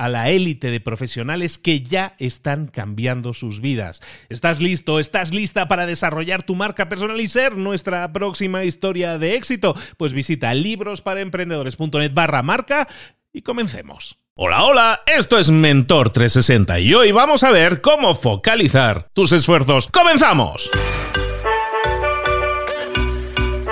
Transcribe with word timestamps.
a 0.00 0.08
la 0.08 0.30
élite 0.30 0.70
de 0.70 0.80
profesionales 0.80 1.58
que 1.58 1.82
ya 1.82 2.14
están 2.18 2.68
cambiando 2.68 3.34
sus 3.34 3.60
vidas. 3.60 4.00
¿Estás 4.30 4.58
listo? 4.62 4.98
¿Estás 4.98 5.34
lista 5.34 5.68
para 5.68 5.84
desarrollar 5.84 6.42
tu 6.42 6.54
marca 6.54 6.88
personal 6.88 7.20
y 7.20 7.28
ser 7.28 7.58
nuestra 7.58 8.10
próxima 8.10 8.64
historia 8.64 9.18
de 9.18 9.34
éxito? 9.34 9.76
Pues 9.98 10.14
visita 10.14 10.54
librosparaemprendedores.net 10.54 12.14
barra 12.14 12.42
marca 12.42 12.88
y 13.30 13.42
comencemos. 13.42 14.16
Hola, 14.36 14.64
hola, 14.64 15.02
esto 15.04 15.38
es 15.38 15.50
Mentor 15.50 16.08
360 16.08 16.80
y 16.80 16.94
hoy 16.94 17.12
vamos 17.12 17.44
a 17.44 17.50
ver 17.50 17.82
cómo 17.82 18.14
focalizar 18.14 19.10
tus 19.12 19.32
esfuerzos. 19.32 19.88
¡Comenzamos! 19.88 20.70